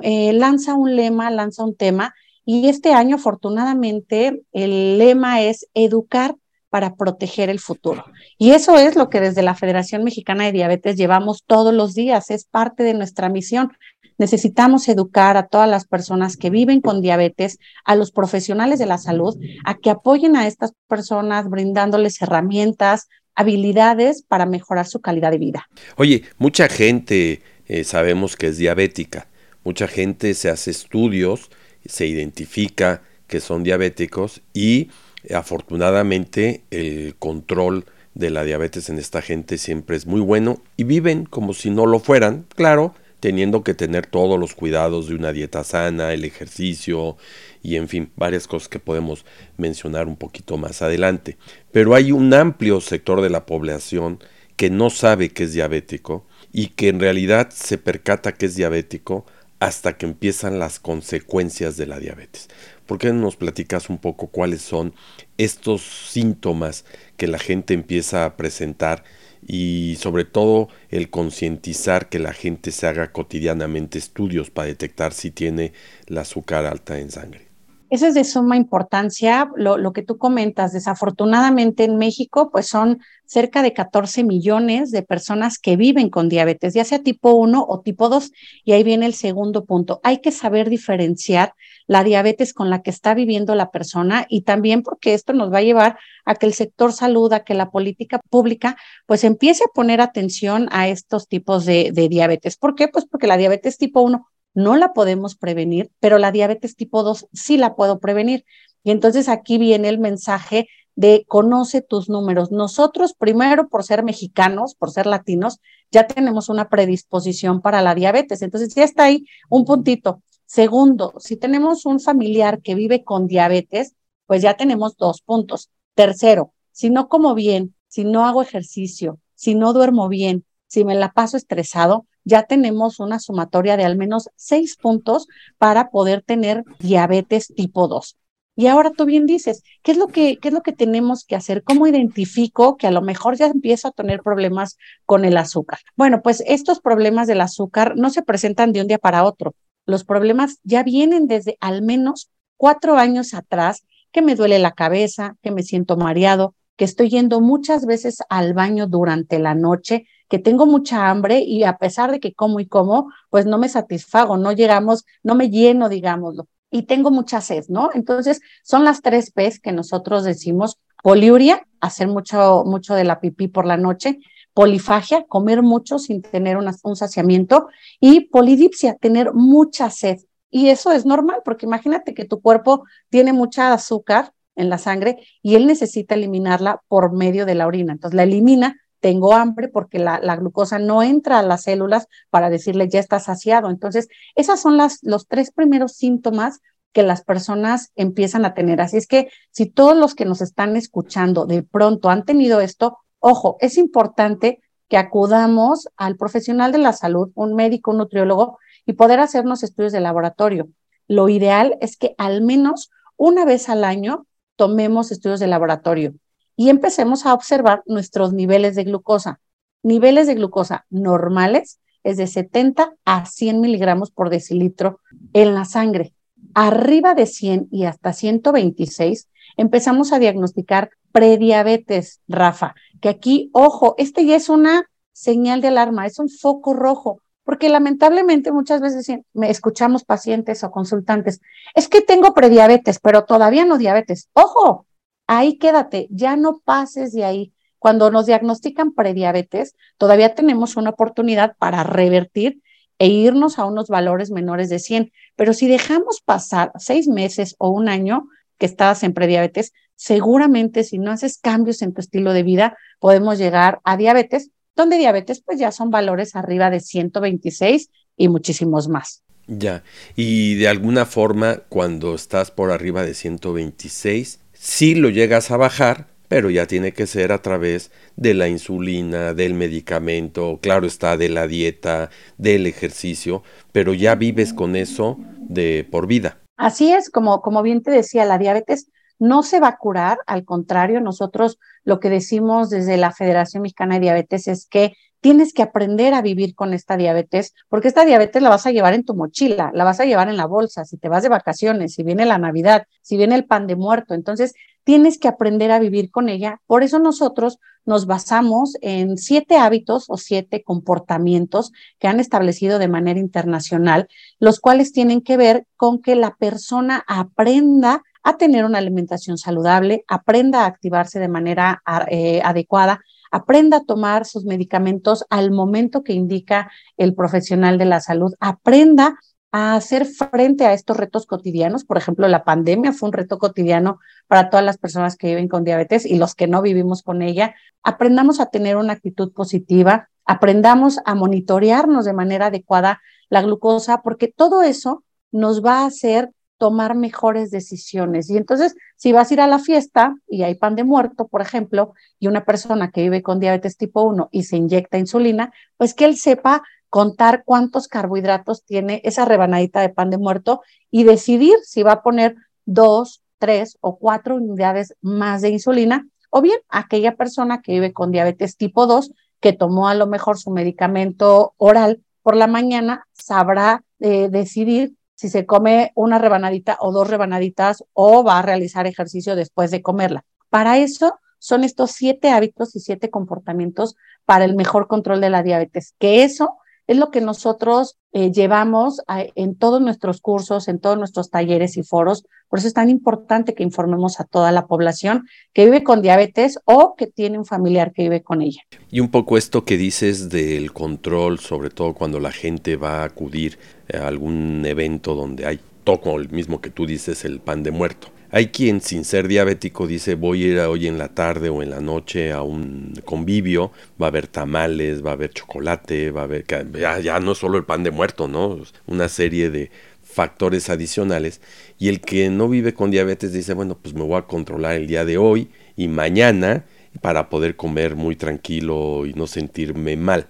eh, 0.02 0.34
lanza 0.34 0.74
un 0.74 0.96
lema, 0.96 1.30
lanza 1.32 1.64
un 1.64 1.76
tema. 1.76 2.14
Y 2.44 2.68
este 2.68 2.94
año, 2.94 3.18
afortunadamente, 3.18 4.42
el 4.52 4.98
lema 4.98 5.42
es 5.42 5.68
educar 5.74 6.36
para 6.78 6.94
proteger 6.94 7.50
el 7.50 7.60
futuro. 7.60 8.06
Y 8.38 8.52
eso 8.52 8.78
es 8.78 8.96
lo 8.96 9.10
que 9.10 9.20
desde 9.20 9.42
la 9.42 9.56
Federación 9.56 10.04
Mexicana 10.04 10.46
de 10.46 10.52
Diabetes 10.52 10.96
llevamos 10.96 11.44
todos 11.44 11.74
los 11.74 11.96
días, 11.96 12.30
es 12.30 12.46
parte 12.46 12.84
de 12.84 12.94
nuestra 12.94 13.30
misión. 13.30 13.72
Necesitamos 14.20 14.88
educar 14.88 15.38
a 15.38 15.48
todas 15.48 15.68
las 15.68 15.88
personas 15.88 16.38
que 16.38 16.52
viven 16.52 16.82
con 16.82 17.02
diabetes, 17.02 17.58
a 17.84 17.96
los 17.96 18.12
profesionales 18.12 18.78
de 18.78 18.86
la 18.86 19.00
salud, 19.00 19.36
a 19.66 19.74
que 19.74 19.90
apoyen 19.90 20.36
a 20.36 20.46
estas 20.46 20.74
personas 20.88 21.50
brindándoles 21.50 22.22
herramientas, 22.22 23.08
habilidades 23.34 24.22
para 24.22 24.46
mejorar 24.46 24.86
su 24.86 25.00
calidad 25.00 25.32
de 25.32 25.40
vida. 25.40 25.68
Oye, 25.96 26.26
mucha 26.38 26.70
gente 26.70 27.42
eh, 27.66 27.86
sabemos 27.86 28.36
que 28.36 28.50
es 28.50 28.58
diabética, 28.60 29.30
mucha 29.64 29.88
gente 29.88 30.36
se 30.36 30.52
hace 30.52 30.70
estudios, 30.70 31.50
se 31.88 32.06
identifica 32.06 33.02
que 33.26 33.40
son 33.40 33.64
diabéticos 33.64 34.44
y 34.54 34.90
Afortunadamente 35.34 36.62
el 36.72 37.16
control 37.18 37.86
de 38.14 38.30
la 38.30 38.44
diabetes 38.44 38.90
en 38.90 38.98
esta 38.98 39.22
gente 39.22 39.58
siempre 39.58 39.96
es 39.96 40.08
muy 40.08 40.22
bueno 40.22 40.62
y 40.76 40.84
viven 40.84 41.26
como 41.26 41.54
si 41.54 41.70
no 41.70 41.86
lo 41.86 42.00
fueran, 42.00 42.46
claro, 42.56 42.96
teniendo 43.20 43.64
que 43.64 43.74
tener 43.74 44.06
todos 44.06 44.40
los 44.40 44.54
cuidados 44.54 45.08
de 45.08 45.16
una 45.16 45.32
dieta 45.32 45.64
sana, 45.64 46.14
el 46.14 46.24
ejercicio 46.24 47.18
y 47.62 47.76
en 47.76 47.88
fin, 47.88 48.12
varias 48.16 48.48
cosas 48.48 48.70
que 48.70 48.80
podemos 48.80 49.26
mencionar 49.58 50.08
un 50.08 50.16
poquito 50.16 50.58
más 50.58 50.82
adelante. 50.82 51.38
Pero 51.72 51.96
hay 51.96 52.12
un 52.12 52.34
amplio 52.34 52.82
sector 52.82 53.22
de 53.22 53.30
la 53.30 53.46
población 53.46 54.20
que 54.56 54.70
no 54.70 54.90
sabe 54.90 55.30
que 55.30 55.44
es 55.44 55.54
diabético 55.54 56.26
y 56.52 56.68
que 56.70 56.90
en 56.90 57.00
realidad 57.00 57.50
se 57.52 57.78
percata 57.78 58.34
que 58.34 58.48
es 58.48 58.56
diabético 58.56 59.26
hasta 59.60 59.98
que 59.98 60.06
empiezan 60.06 60.60
las 60.60 60.80
consecuencias 60.80 61.78
de 61.78 61.88
la 61.88 62.00
diabetes. 62.00 62.48
¿Por 62.86 63.00
qué 63.00 63.12
no 63.12 63.22
nos 63.22 63.36
platicas 63.36 63.90
un 63.90 63.98
poco 63.98 64.28
cuáles 64.28 64.62
son 64.62 64.94
estos 65.38 65.82
síntomas 65.82 66.86
que 67.18 67.28
la 67.28 67.40
gente 67.40 67.74
empieza 67.74 68.26
a 68.26 68.38
presentar 68.38 69.04
y 69.46 69.98
sobre 70.00 70.26
todo 70.26 70.70
el 70.90 71.10
concientizar 71.10 72.10
que 72.10 72.20
la 72.20 72.34
gente 72.34 72.72
se 72.72 72.88
haga 72.88 73.12
cotidianamente 73.12 73.98
estudios 73.98 74.50
para 74.50 74.68
detectar 74.68 75.14
si 75.14 75.32
tiene 75.32 75.74
la 76.06 76.22
azúcar 76.22 76.66
alta 76.66 77.00
en 77.00 77.12
sangre? 77.12 77.47
Eso 77.90 78.06
es 78.06 78.16
de 78.16 78.26
suma 78.26 78.58
importancia, 78.58 79.50
lo, 79.56 79.94
que 79.94 80.02
tú 80.02 80.18
comentas. 80.18 80.74
Desafortunadamente 80.74 81.86
en 81.86 81.98
México, 81.98 82.50
pues 82.52 82.68
son 82.68 83.00
cerca 83.26 83.62
de 83.62 83.72
14 83.72 84.26
millones 84.26 84.92
de 84.92 85.04
personas 85.04 85.58
que 85.58 85.78
viven 85.78 86.10
con 86.10 86.28
diabetes, 86.28 86.74
ya 86.74 86.84
sea 86.84 87.02
tipo 87.02 87.32
1 87.32 87.66
o 87.66 87.80
tipo 87.80 88.10
2. 88.10 88.32
Y 88.66 88.74
ahí 88.74 88.84
viene 88.84 89.06
el 89.06 89.14
segundo 89.14 89.64
punto. 89.64 90.02
Hay 90.04 90.18
que 90.20 90.32
saber 90.32 90.70
diferenciar 90.70 91.54
la 91.88 92.04
diabetes 92.04 92.54
con 92.54 92.70
la 92.70 92.82
que 92.82 92.90
está 92.90 93.14
viviendo 93.14 93.56
la 93.56 93.72
persona 93.72 94.26
y 94.28 94.42
también 94.42 94.84
porque 94.84 95.14
esto 95.14 95.32
nos 95.32 95.54
va 95.54 95.60
a 95.60 95.64
llevar 95.64 95.98
a 96.26 96.36
que 96.36 96.46
el 96.46 96.54
sector 96.54 96.92
salud, 96.92 97.32
a 97.32 97.46
que 97.46 97.54
la 97.54 97.72
política 97.72 98.20
pública, 98.30 98.76
pues 99.06 99.24
empiece 99.24 99.64
a 99.64 99.74
poner 99.74 100.02
atención 100.02 100.68
a 100.72 100.90
estos 100.90 101.30
tipos 101.30 101.66
de, 101.66 101.92
de 101.94 102.10
diabetes. 102.10 102.58
¿Por 102.58 102.76
qué? 102.76 102.90
Pues 102.90 103.06
porque 103.06 103.28
la 103.28 103.38
diabetes 103.38 103.78
tipo 103.78 104.02
1 104.02 104.28
no 104.58 104.76
la 104.76 104.92
podemos 104.92 105.36
prevenir, 105.36 105.92
pero 106.00 106.18
la 106.18 106.32
diabetes 106.32 106.76
tipo 106.76 107.04
2 107.04 107.28
sí 107.32 107.58
la 107.58 107.76
puedo 107.76 108.00
prevenir. 108.00 108.44
Y 108.84 108.90
entonces 108.90 109.30
aquí 109.30 109.60
viene 109.60 109.88
el 109.88 110.00
mensaje 110.00 110.68
de 110.96 111.26
conoce 111.28 111.84
tus 111.84 112.10
números. 112.10 112.52
Nosotros, 112.52 113.14
primero, 113.14 113.70
por 113.70 113.84
ser 113.84 114.04
mexicanos, 114.04 114.74
por 114.74 114.90
ser 114.90 115.06
latinos, 115.06 115.60
ya 115.92 116.08
tenemos 116.08 116.50
una 116.50 116.70
predisposición 116.70 117.62
para 117.62 117.84
la 117.84 117.94
diabetes. 117.94 118.42
Entonces 118.42 118.74
ya 118.74 118.84
está 118.84 119.04
ahí 119.04 119.28
un 119.48 119.64
puntito. 119.64 120.24
Segundo, 120.48 121.14
si 121.20 121.38
tenemos 121.38 121.86
un 121.86 122.00
familiar 122.00 122.60
que 122.64 122.74
vive 122.74 123.04
con 123.04 123.28
diabetes, 123.28 123.94
pues 124.26 124.42
ya 124.42 124.56
tenemos 124.58 124.98
dos 124.98 125.22
puntos. 125.22 125.70
Tercero, 125.94 126.52
si 126.72 126.90
no 126.90 127.10
como 127.10 127.36
bien, 127.36 127.76
si 127.90 128.06
no 128.06 128.26
hago 128.26 128.42
ejercicio, 128.42 129.20
si 129.36 129.54
no 129.54 129.72
duermo 129.72 130.10
bien, 130.10 130.46
si 130.66 130.84
me 130.84 130.96
la 130.96 131.12
paso 131.12 131.38
estresado, 131.38 132.08
ya 132.28 132.44
tenemos 132.44 133.00
una 133.00 133.20
sumatoria 133.20 133.78
de 133.78 133.86
al 133.86 133.96
menos 133.96 134.30
seis 134.36 134.76
puntos 134.76 135.28
para 135.58 135.90
poder 135.90 136.22
tener 136.22 136.66
diabetes 136.80 137.48
tipo 137.56 137.88
2. 137.88 138.18
Y 138.58 138.68
ahora 138.68 138.92
tú 138.92 139.06
bien 139.06 139.26
dices, 139.28 139.64
¿qué 139.82 139.92
es 139.92 139.98
lo 139.98 140.08
que, 140.08 140.38
qué 140.38 140.50
es 140.50 140.54
lo 140.54 140.62
que 140.62 140.74
tenemos 140.74 141.24
que 141.24 141.36
hacer? 141.36 141.64
¿Cómo 141.64 141.88
identifico 141.88 142.76
que 142.76 142.88
a 142.88 142.92
lo 142.92 143.02
mejor 143.02 143.38
ya 143.38 143.46
empiezo 143.46 143.88
a 143.88 143.92
tener 143.92 144.22
problemas 144.24 144.78
con 145.06 145.24
el 145.24 145.38
azúcar? 145.38 145.80
Bueno, 145.96 146.22
pues 146.22 146.44
estos 146.48 146.82
problemas 146.82 147.28
del 147.28 147.40
azúcar 147.40 147.96
no 147.96 148.10
se 148.10 148.24
presentan 148.24 148.74
de 148.74 148.82
un 148.82 148.88
día 148.88 148.98
para 148.98 149.24
otro. 149.24 149.56
Los 149.86 150.04
problemas 150.04 150.60
ya 150.64 150.84
vienen 150.84 151.28
desde 151.28 151.56
al 151.62 151.82
menos 151.82 152.30
cuatro 152.58 152.98
años 152.98 153.34
atrás, 153.34 153.86
que 154.12 154.22
me 154.22 154.36
duele 154.36 154.60
la 154.60 154.72
cabeza, 154.72 155.38
que 155.42 155.52
me 155.52 155.64
siento 155.64 155.96
mareado, 155.96 156.56
que 156.76 156.86
estoy 156.86 157.10
yendo 157.10 157.40
muchas 157.40 157.86
veces 157.86 158.18
al 158.28 158.54
baño 158.54 158.88
durante 158.88 159.40
la 159.40 159.56
noche, 159.56 160.08
que 160.30 160.40
tengo 160.40 160.66
mucha 160.66 161.10
hambre 161.10 161.40
y 161.40 161.64
a 161.64 161.78
pesar 161.78 162.12
de 162.12 162.20
que 162.20 162.34
como 162.34 162.60
y 162.60 162.68
como, 162.68 163.12
pues 163.30 163.46
no 163.46 163.58
me 163.58 163.70
satisfago, 163.70 164.38
no 164.38 164.52
llegamos, 164.52 165.06
no 165.24 165.36
me 165.36 165.50
lleno, 165.50 165.90
digámoslo 165.90 166.48
y 166.70 166.84
tengo 166.84 167.12
mucha 167.12 167.42
sed, 167.42 167.66
¿no? 167.70 167.90
Entonces, 167.94 168.42
son 168.64 168.84
las 168.84 169.02
tres 169.02 169.32
P's 169.32 169.60
que 169.60 169.72
nosotros 169.72 170.24
decimos, 170.24 170.80
poliuria, 171.04 171.66
hacer 171.80 172.08
mucho, 172.08 172.64
mucho 172.66 172.94
de 172.96 173.04
la 173.04 173.20
pipí 173.20 173.48
por 173.48 173.66
la 173.66 173.78
noche, 173.78 174.20
polifagia, 174.54 175.26
comer 175.28 175.62
mucho 175.62 176.00
sin 176.00 176.22
tener 176.22 176.58
un 176.58 176.96
saciamiento, 176.96 177.68
y 178.00 178.22
polidipsia, 178.30 178.96
tener 178.96 179.34
mucha 179.34 179.90
sed. 179.90 180.18
Y 180.50 180.70
eso 180.70 180.92
es 180.92 181.06
normal, 181.06 181.42
porque 181.46 181.66
imagínate 181.66 182.14
que 182.14 182.26
tu 182.26 182.42
cuerpo 182.42 182.84
tiene 183.10 183.34
mucha 183.34 183.74
azúcar 183.74 184.34
en 184.56 184.70
la 184.70 184.80
sangre 184.80 185.20
y 185.44 185.56
él 185.56 185.68
necesita 185.68 186.16
eliminarla 186.16 186.82
por 186.88 187.14
medio 187.14 187.46
de 187.46 187.54
la 187.54 187.68
orina. 187.68 187.94
Entonces 187.94 188.16
la 188.16 188.24
elimina 188.24 188.76
tengo 189.08 189.34
hambre 189.34 189.70
porque 189.70 190.00
la, 190.00 190.36
glucosa 190.36 190.80
no 190.80 191.02
entra 191.02 191.40
a 191.40 191.42
las 191.42 191.64
células 191.64 192.08
para 192.30 192.50
decirle 192.50 192.90
ya 192.90 193.00
está 193.00 193.22
saciado. 193.22 193.70
Entonces, 193.70 194.10
esas 194.36 194.62
son 194.62 194.76
las, 194.76 195.00
los 195.02 195.28
tres 195.30 195.52
primeros 195.52 195.94
síntomas 195.94 196.60
que 196.92 197.04
las 197.04 197.24
personas 197.24 197.94
empiezan 197.96 198.44
a 198.44 198.54
tener. 198.54 198.82
Así 198.82 198.98
es 198.98 199.08
que 199.08 199.30
si 199.50 199.66
todos 199.66 199.96
los 199.96 200.14
que 200.14 200.26
nos 200.26 200.42
están 200.42 200.76
escuchando 200.76 201.46
de 201.46 201.64
pronto 201.64 202.10
han 202.10 202.26
tenido 202.26 202.60
esto, 202.60 202.98
ojo, 203.20 203.56
es 203.62 203.78
importante 203.78 204.60
que 204.90 204.98
acudamos 204.98 205.88
al 205.96 206.18
profesional 206.18 206.74
de 206.74 206.80
la 206.80 206.92
salud, 206.92 207.32
un 207.34 207.56
médico, 207.56 207.92
un 207.92 208.00
nutriólogo, 208.00 208.58
y 208.86 208.92
poder 208.92 209.22
hacernos 209.22 209.64
estudios 209.64 209.94
de 209.94 210.02
laboratorio. 210.02 210.68
Lo 211.08 211.30
ideal 211.30 211.78
es 211.80 211.96
que 211.96 212.14
al 212.18 212.42
menos 212.42 212.92
una 213.16 213.46
vez 213.46 213.70
al 213.70 213.86
año 213.86 214.28
tomemos 214.58 215.14
estudios 215.14 215.40
de 215.40 215.48
laboratorio 215.48 216.14
y 216.58 216.70
empecemos 216.70 217.26
a 217.26 217.34
observar 217.34 217.84
nuestros 217.86 218.34
niveles 218.34 218.76
de 218.76 218.84
glucosa. 218.84 219.40
Niveles 219.84 220.28
de 220.28 220.36
glucosa 220.36 220.86
normales 220.90 221.80
es 222.04 222.18
de 222.18 222.28
70 222.28 222.96
a 223.06 223.26
100 223.26 223.62
miligramos 223.62 224.12
por 224.12 224.30
decilitro 224.30 225.00
en 225.34 225.54
la 225.54 225.66
sangre. 225.66 226.14
Arriba 226.56 227.14
de 227.14 227.28
100 227.28 227.68
y 227.72 227.86
hasta 227.86 228.12
126 228.12 229.30
empezamos 229.56 230.12
a 230.12 230.20
diagnosticar 230.20 230.90
prediabetes, 231.12 232.22
Rafa, 232.28 232.74
que 233.02 233.10
aquí, 233.10 233.52
ojo, 233.54 233.94
este 234.00 234.26
ya 234.26 234.36
es 234.36 234.50
una 234.50 234.90
señal 235.14 235.62
de 235.62 235.68
alarma, 235.68 236.08
es 236.08 236.18
un 236.18 236.30
foco 236.30 236.74
rojo, 236.74 237.22
porque 237.44 237.70
lamentablemente 237.70 238.52
muchas 238.52 238.82
veces 238.82 239.20
me 239.34 239.52
escuchamos 239.52 240.04
pacientes 240.04 240.64
o 240.64 240.72
consultantes, 240.72 241.40
es 241.76 241.88
que 241.88 242.02
tengo 242.02 242.34
prediabetes, 242.34 243.00
pero 243.00 243.26
todavía 243.26 243.64
no 243.66 243.78
diabetes. 243.78 244.30
Ojo, 244.34 244.87
ahí 245.28 245.58
quédate, 245.58 246.08
ya 246.10 246.36
no 246.36 246.60
pases 246.60 247.12
de 247.14 247.26
ahí. 247.26 247.54
Cuando 247.80 248.10
nos 248.10 248.26
diagnostican 248.26 248.94
prediabetes, 248.94 249.76
todavía 249.98 250.34
tenemos 250.34 250.78
una 250.78 250.90
oportunidad 250.90 251.56
para 251.58 251.84
revertir 251.84 252.62
e 253.00 253.08
irnos 253.08 253.60
a 253.60 253.66
unos 253.66 253.88
valores 253.88 254.32
menores 254.32 254.70
de 254.70 254.80
100. 254.80 255.12
Pero 255.36 255.54
si 255.54 255.68
dejamos 255.68 256.22
pasar 256.22 256.72
seis 256.78 257.08
meses 257.08 257.56
o 257.60 257.70
un 257.70 257.88
año 257.90 258.28
que 258.58 258.66
estás 258.66 259.04
en 259.04 259.14
prediabetes, 259.14 259.74
seguramente 259.96 260.84
si 260.84 260.98
no 260.98 261.12
haces 261.12 261.38
cambios 261.38 261.82
en 261.82 261.94
tu 261.94 262.02
estilo 262.02 262.34
de 262.34 262.44
vida, 262.44 262.78
podemos 263.00 263.38
llegar 263.38 263.80
a 263.84 263.98
diabetes, 263.98 264.50
donde 264.76 264.98
diabetes 264.98 265.42
pues 265.42 265.60
ya 265.60 265.72
son 265.72 265.92
valores 265.92 266.36
arriba 266.36 266.70
de 266.70 266.80
126 266.80 267.90
y 268.16 268.30
muchísimos 268.30 268.88
más. 268.88 269.24
Ya, 269.48 269.84
y 270.16 270.56
de 270.56 270.68
alguna 270.68 271.06
forma 271.06 271.60
cuando 271.70 272.16
estás 272.16 272.52
por 272.52 272.72
arriba 272.72 273.04
de 273.04 273.14
126, 273.14 274.42
si 274.60 274.96
lo 274.96 275.10
llegas 275.10 275.52
a 275.52 275.58
bajar, 275.58 276.08
pero 276.28 276.50
ya 276.50 276.66
tiene 276.66 276.92
que 276.92 277.08
ser 277.08 277.32
a 277.32 277.42
través 277.42 277.92
de 278.16 278.34
la 278.34 278.48
insulina, 278.48 279.34
del 279.34 279.54
medicamento, 279.54 280.60
claro 280.62 280.86
está, 280.86 281.18
de 281.18 281.30
la 281.30 281.48
dieta, 281.48 282.10
del 282.38 282.68
ejercicio, 282.68 283.44
pero 283.72 283.94
ya 283.94 284.16
vives 284.16 284.54
con 284.54 284.76
eso 284.76 285.18
de 285.40 285.88
por 285.90 286.08
vida. 286.08 286.40
Así 286.58 286.92
es, 286.92 287.10
como, 287.10 287.42
como 287.42 287.62
bien 287.62 287.82
te 287.82 287.92
decía, 287.92 288.26
la 288.26 288.38
diabetes 288.38 288.90
no 289.20 289.44
se 289.44 289.60
va 289.60 289.70
a 289.70 289.78
curar, 289.78 290.20
al 290.28 290.44
contrario, 290.44 291.02
nosotros 291.02 291.60
lo 291.84 292.00
que 292.00 292.10
decimos 292.10 292.70
desde 292.70 292.98
la 292.98 293.12
Federación 293.12 293.64
Mexicana 293.64 293.96
de 293.96 294.02
Diabetes 294.02 294.48
es 294.48 294.68
que 294.68 294.94
tienes 295.22 295.54
que 295.54 295.64
aprender 295.64 296.14
a 296.14 296.22
vivir 296.22 296.56
con 296.56 296.74
esta 296.74 296.98
diabetes, 296.98 297.54
porque 297.70 297.88
esta 297.88 298.06
diabetes 298.06 298.42
la 298.42 298.50
vas 298.50 298.66
a 298.66 298.72
llevar 298.72 298.94
en 298.94 299.04
tu 299.04 299.16
mochila, 299.16 299.72
la 299.74 299.84
vas 299.84 300.00
a 300.00 300.06
llevar 300.06 300.30
en 300.30 300.38
la 300.38 300.46
bolsa, 300.46 300.86
si 300.86 300.98
te 300.98 301.10
vas 301.10 301.24
de 301.24 301.30
vacaciones, 301.30 301.94
si 301.94 302.04
viene 302.04 302.26
la 302.26 302.38
Navidad, 302.38 302.84
si 303.02 303.18
viene 303.18 303.36
el 303.36 303.46
pan 303.46 303.68
de 303.68 303.76
muerto, 303.76 304.14
entonces 304.14 304.54
tienes 304.84 305.20
que 305.20 305.28
aprender 305.28 305.72
a 305.72 305.80
vivir 305.80 306.12
con 306.12 306.30
ella. 306.30 306.62
Por 306.66 306.82
eso 306.82 307.00
nosotros 307.00 307.60
nos 307.86 308.06
basamos 308.06 308.78
en 308.82 309.18
siete 309.18 309.58
hábitos 309.58 310.06
o 310.08 310.18
siete 310.18 310.64
comportamientos 310.64 311.72
que 312.00 312.08
han 312.08 312.20
establecido 312.20 312.80
de 312.80 312.88
manera 312.88 313.20
internacional, 313.20 314.08
los 314.40 314.60
cuales 314.60 314.92
tienen 314.92 315.22
que 315.22 315.38
ver 315.38 315.66
con 315.76 316.02
que 316.02 316.16
la 316.16 316.36
persona 316.36 317.04
aprenda 317.08 318.04
a 318.24 318.38
tener 318.38 318.66
una 318.66 318.80
alimentación 318.80 319.38
saludable, 319.38 320.04
aprenda 320.08 320.64
a 320.64 320.68
activarse 320.68 321.20
de 321.20 321.30
manera 321.30 321.82
eh, 322.10 322.42
adecuada, 322.44 323.02
aprenda 323.32 323.78
a 323.78 323.84
tomar 323.84 324.26
sus 324.26 324.46
medicamentos 324.46 325.26
al 325.30 325.52
momento 325.52 326.04
que 326.04 326.14
indica 326.14 326.72
el 326.98 327.16
profesional 327.16 327.78
de 327.78 327.86
la 327.86 328.02
salud, 328.02 328.34
aprenda 328.40 329.18
a 329.52 329.76
hacer 329.76 330.06
frente 330.06 330.66
a 330.66 330.74
estos 330.74 330.98
retos 330.98 331.26
cotidianos. 331.26 331.86
Por 331.86 331.98
ejemplo, 331.98 332.28
la 332.28 332.44
pandemia 332.44 332.94
fue 332.94 333.10
un 333.10 333.14
reto 333.14 333.38
cotidiano 333.38 334.00
para 334.28 334.50
todas 334.50 334.66
las 334.66 334.78
personas 334.78 335.16
que 335.16 335.28
viven 335.28 335.48
con 335.48 335.64
diabetes 335.64 336.06
y 336.06 336.18
los 336.18 336.36
que 336.36 336.48
no 336.48 336.62
vivimos 336.62 337.02
con 337.02 337.22
ella. 337.22 337.56
Aprendamos 337.84 338.40
a 338.40 338.48
tener 338.48 338.78
una 338.78 338.94
actitud 338.94 339.32
positiva, 339.34 340.10
aprendamos 340.26 341.00
a 341.06 341.16
monitorearnos 341.16 342.06
de 342.06 342.14
manera 342.14 342.48
adecuada 342.48 343.02
la 343.30 343.42
glucosa, 343.42 344.02
porque 344.02 344.28
todo 344.28 344.62
eso 344.62 345.04
nos 345.32 345.64
va 345.64 345.82
a 345.82 345.86
hacer 345.86 346.32
tomar 346.58 346.96
mejores 346.96 347.52
decisiones. 347.52 348.30
Y 348.30 348.38
entonces, 348.38 348.76
si 348.96 349.12
vas 349.12 349.30
a 349.30 349.34
ir 349.34 349.42
a 349.42 349.48
la 349.48 349.60
fiesta 349.60 350.16
y 350.28 350.44
hay 350.44 350.56
pan 350.56 350.76
de 350.76 350.84
muerto, 350.84 351.28
por 351.28 351.42
ejemplo, 351.42 351.94
y 352.20 352.28
una 352.28 352.46
persona 352.46 352.92
que 352.92 353.02
vive 353.02 353.22
con 353.22 353.40
diabetes 353.40 353.78
tipo 353.78 354.04
1 354.04 354.30
y 354.32 354.44
se 354.44 354.58
inyecta 354.58 354.98
insulina, 354.98 355.52
pues 355.78 355.94
que 355.94 356.06
él 356.06 356.18
sepa 356.18 356.64
contar 356.90 357.44
cuántos 357.46 357.88
carbohidratos 357.88 358.64
tiene 358.64 359.02
esa 359.04 359.26
rebanadita 359.26 359.82
de 359.82 359.90
pan 359.90 360.10
de 360.10 360.18
muerto 360.18 360.62
y 360.90 361.04
decidir 361.04 361.56
si 361.64 361.84
va 361.84 361.94
a 361.94 362.02
poner 362.02 362.36
dos, 362.66 363.22
tres 363.38 363.78
o 363.82 363.98
cuatro 363.98 364.36
unidades 364.36 364.96
más 365.02 365.42
de 365.42 365.50
insulina, 365.50 366.08
o 366.30 366.42
bien 366.42 366.58
aquella 366.70 367.16
persona 367.16 367.62
que 367.62 367.74
vive 367.74 367.94
con 367.94 368.12
diabetes 368.12 368.58
tipo 368.58 368.88
2, 368.88 369.12
que 369.40 369.54
tomó 369.54 369.88
a 369.88 369.96
lo 369.96 370.08
mejor 370.08 370.38
su 370.38 370.52
medicamento 370.52 371.54
oral 371.58 372.02
por 372.24 372.36
la 372.36 372.48
mañana, 372.48 373.06
sabrá 373.14 373.84
eh, 374.00 374.30
decidir 374.30 374.97
si 375.18 375.30
se 375.30 375.48
come 375.48 375.92
una 375.96 376.20
rebanadita 376.20 376.78
o 376.80 376.92
dos 376.92 377.10
rebanaditas 377.10 377.84
o 377.94 378.24
va 378.24 378.38
a 378.38 378.44
realizar 378.44 378.86
ejercicio 378.86 379.36
después 379.36 379.72
de 379.72 379.82
comerla. 379.82 380.24
Para 380.50 380.78
eso 380.78 381.20
son 381.40 381.64
estos 381.64 381.92
siete 381.92 382.30
hábitos 382.30 382.76
y 382.76 382.80
siete 382.80 383.10
comportamientos 383.10 383.96
para 384.26 384.46
el 384.46 384.56
mejor 384.56 384.88
control 384.88 385.20
de 385.20 385.32
la 385.32 385.42
diabetes, 385.42 385.96
que 385.98 386.24
eso 386.24 386.58
es 386.88 386.98
lo 386.98 387.12
que 387.12 387.22
nosotros 387.22 387.98
eh, 388.14 388.32
llevamos 388.32 389.02
en 389.08 389.56
todos 389.56 389.82
nuestros 389.82 390.22
cursos, 390.22 390.68
en 390.68 390.80
todos 390.80 390.98
nuestros 390.98 391.30
talleres 391.30 391.78
y 391.78 391.84
foros. 391.84 392.24
Por 392.50 392.60
eso 392.60 392.68
es 392.68 392.74
tan 392.74 392.90
importante 392.90 393.54
que 393.54 393.64
informemos 393.64 394.20
a 394.20 394.24
toda 394.24 394.52
la 394.52 394.66
población 394.66 395.28
que 395.54 395.66
vive 395.66 395.84
con 395.84 396.02
diabetes 396.02 396.60
o 396.66 396.96
que 396.96 397.08
tiene 397.08 397.38
un 397.38 397.46
familiar 397.46 397.92
que 397.94 398.04
vive 398.04 398.24
con 398.24 398.42
ella. 398.42 398.62
Y 398.90 399.02
un 399.02 399.10
poco 399.10 399.38
esto 399.38 399.66
que 399.66 399.78
dices 399.78 400.30
del 400.30 400.72
control, 400.72 401.40
sobre 401.40 401.70
todo 401.70 401.94
cuando 401.94 402.20
la 402.20 402.32
gente 402.32 402.78
va 402.78 403.02
a 403.02 403.06
acudir 403.06 403.60
a 403.94 404.08
algún 404.08 404.66
evento 404.66 405.14
donde 405.14 405.46
hay 405.46 405.60
toco 405.84 406.18
el 406.18 406.30
mismo 406.30 406.60
que 406.60 406.70
tú 406.70 406.86
dices, 406.86 407.24
el 407.24 407.40
pan 407.40 407.64
de 407.64 407.72
muerto 407.72 408.10
Hay 408.38 408.50
quien 408.50 408.82
sin 408.82 409.04
ser 409.04 409.28
diabético 409.28 409.88
dice 409.88 410.14
voy 410.14 410.44
a 410.44 410.48
ir 410.48 410.60
hoy 410.60 410.86
en 410.86 411.00
la 411.00 411.08
tarde 411.08 411.50
o 411.50 411.64
en 411.64 411.72
la 411.72 411.82
noche 411.82 412.32
a 412.32 412.44
un 412.44 412.94
convivio, 413.04 413.72
va 414.00 414.06
a 414.06 414.10
haber 414.10 414.28
tamales, 414.28 415.04
va 415.04 415.10
a 415.10 415.14
haber 415.14 415.32
chocolate, 415.32 416.12
va 416.12 416.22
a 416.22 416.24
haber 416.26 416.46
ya, 416.80 417.00
ya 417.00 417.20
no 417.20 417.34
solo 417.34 417.58
el 417.58 417.64
pan 417.64 417.82
de 417.82 417.90
muerto, 417.90 418.28
¿no? 418.28 418.60
Una 418.86 419.10
serie 419.10 419.50
de 419.50 419.72
factores 420.04 420.70
adicionales 420.70 421.42
y 421.80 421.88
el 421.88 422.00
que 422.00 422.30
no 422.30 422.48
vive 422.48 422.76
con 422.76 422.92
diabetes 422.92 423.34
dice, 423.34 423.56
bueno, 423.56 423.76
pues 423.82 423.96
me 423.96 424.04
voy 424.04 424.20
a 424.20 424.28
controlar 424.28 424.76
el 424.76 424.86
día 424.86 425.04
de 425.04 425.18
hoy 425.18 425.50
y 425.76 425.88
mañana 425.88 426.64
para 427.02 427.30
poder 427.30 427.56
comer 427.56 427.96
muy 427.96 428.16
tranquilo 428.16 429.08
y 429.08 429.14
no 429.14 429.26
sentirme 429.26 429.98
mal. 429.98 430.28